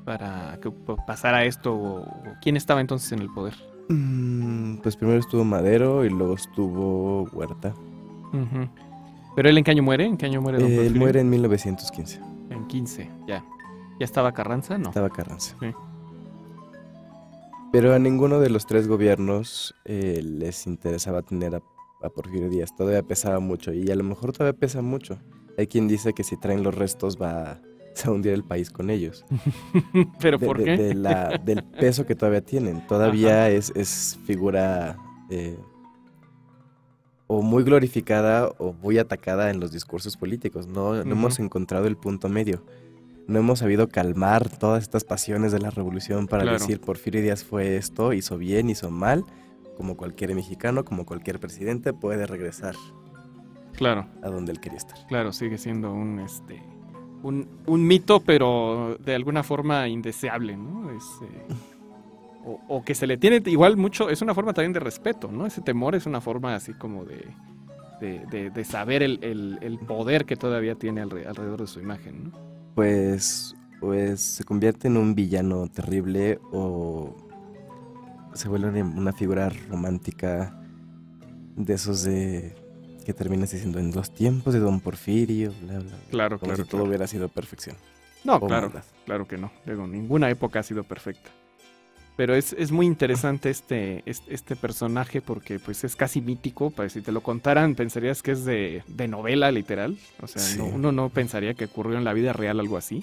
[0.05, 0.70] para que
[1.07, 1.74] pasara esto?
[1.74, 2.07] O,
[2.42, 3.55] quién estaba entonces en el poder?
[3.88, 7.74] Mm, Pues primero estuvo Madero y luego estuvo Huerta.
[9.36, 10.05] ¿Pero él en qué año muere?
[10.05, 12.20] ¿En qué año muere don Eh, él muere en 1915.
[12.51, 13.44] En 15, ya.
[14.01, 14.76] ¿Ya estaba Carranza?
[14.76, 14.88] No.
[14.88, 15.55] Estaba Carranza.
[15.61, 15.70] Sí.
[17.72, 21.62] Pero a ninguno de los tres gobiernos eh, les interesaba tener a,
[22.03, 22.74] a Porfirio Díaz.
[22.74, 25.18] Todavía pesaba mucho y a lo mejor todavía pesa mucho.
[25.59, 27.61] Hay quien dice que si traen los restos va
[28.04, 29.24] a hundir el país con ellos.
[30.20, 30.76] ¿Pero de- por qué?
[30.76, 32.86] de la- del peso que todavía tienen.
[32.86, 34.96] Todavía es, es figura
[35.30, 35.59] eh,
[37.26, 40.66] o muy glorificada o muy atacada en los discursos políticos.
[40.66, 42.64] No, no hemos encontrado el punto medio.
[43.26, 46.59] No hemos sabido calmar todas estas pasiones de la revolución para Claro.
[46.59, 49.24] decir Porfirio Díaz fue esto, hizo bien, hizo mal.
[49.76, 52.74] Como cualquier mexicano, como cualquier presidente, puede regresar
[53.79, 54.99] Claro, a donde él quería estar.
[55.07, 56.62] claro, sigue siendo un este
[57.22, 60.91] un, un mito, pero de alguna forma indeseable, ¿no?
[60.91, 61.55] Es, eh,
[62.45, 65.45] o, o que se le tiene igual mucho, es una forma también de respeto, ¿no?
[65.47, 67.26] Ese temor es una forma así como de,
[68.01, 71.81] de, de- de saber el, el- el poder que todavía tiene alre- alrededor de su
[71.81, 72.39] imagen, ¿no?
[72.76, 77.16] pues, pues se convierte en un villano terrible o
[78.35, 80.57] se vuelve una figura romántica
[81.57, 82.55] de esos de
[83.09, 86.62] que terminas diciendo en los tiempos de Don Porfirio, bla, bla, bla", Claro, como claro,
[86.64, 86.88] si todo claro.
[86.90, 87.74] hubiera sido perfección.
[88.22, 88.70] No, claro,
[89.06, 89.50] claro que no.
[89.64, 91.30] Digo, ninguna época ha sido perfecta.
[92.18, 96.68] Pero es, es muy interesante este, este, este personaje porque pues es casi mítico.
[96.70, 99.96] Pues, si te lo contaran pensarías que es de, de novela literal.
[100.20, 100.59] O sea, Sí.
[100.59, 103.02] no- uno no pensaría que ocurrió en la vida real algo así.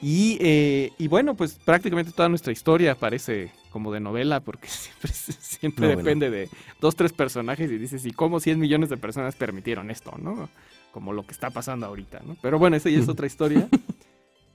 [0.00, 5.12] Y, eh, y bueno, pues prácticamente toda nuestra historia parece como de novela porque siempre,
[5.12, 6.48] siempre depende de
[6.80, 10.48] dos, tres personajes y dices, ¿y cómo 100 millones de personas permitieron esto, no?
[10.92, 12.36] Como lo que está pasando ahorita, ¿no?
[12.40, 13.68] Pero bueno, esa ya es otra historia.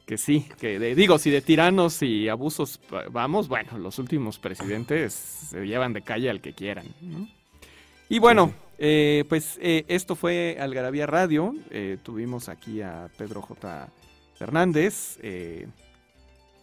[0.06, 2.78] Que sí, que de- digo, si de tiranos y abusos
[3.12, 6.88] vamos, bueno, los últimos presidentes se llevan de calle al que quieran.
[7.00, 7.26] ¿no?
[8.10, 11.56] Y bueno, eh, pues eh, esto fue Algarabía Radio.
[11.72, 13.88] eh, tuvimos aquí a Pedro J.
[14.44, 15.68] Fernández, eh,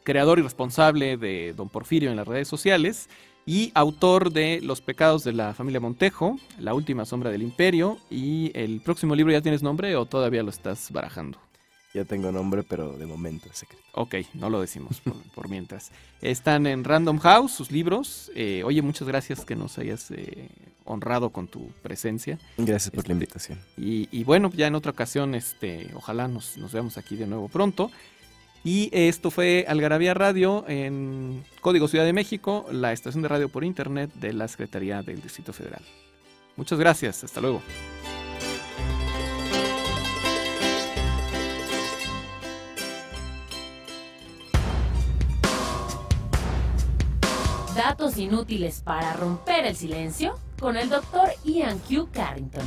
[0.02, 3.08] creador y responsable de Don Porfirio en las redes sociales
[3.46, 7.96] y autor de Los pecados de la familia Montejo, La última sombra del imperio.
[8.10, 11.38] Y el próximo libro ya tienes nombre o todavía lo estás barajando.
[11.94, 13.82] Ya tengo nombre, pero de momento es secreto.
[13.94, 15.90] Ok, no lo decimos por, por mientras.
[16.20, 18.30] Están en Random House sus libros.
[18.34, 20.50] Eh, oye, muchas gracias que nos hayas eh,
[20.90, 22.38] honrado con tu presencia.
[22.58, 23.58] Gracias por la este, invitación.
[23.76, 27.90] Y, bueno, ya en otra ocasión, este, ojalá nos, nos veamos aquí de nuevo pronto.
[28.62, 33.64] Y esto fue Algarabía Radio en Código Ciudad de México, la estación de radio por
[33.64, 35.82] internet de la Secretaría del Distrito Federal.
[36.56, 37.62] Muchas gracias, hasta luego.
[47.80, 50.38] datos inútiles para romper el silencio?
[50.60, 52.10] Con el doctor Ian Q.
[52.12, 52.64] Carrington.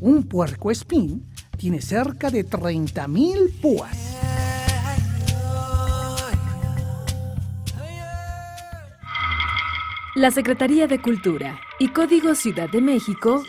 [0.00, 1.26] Un puercoespín
[1.56, 3.96] tiene cerca de 30.000 púas.
[10.14, 13.42] La Secretaría de Cultura y Código Ciudad de México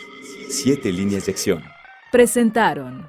[0.48, 1.62] Siete líneas de acción.
[2.10, 3.08] presentaron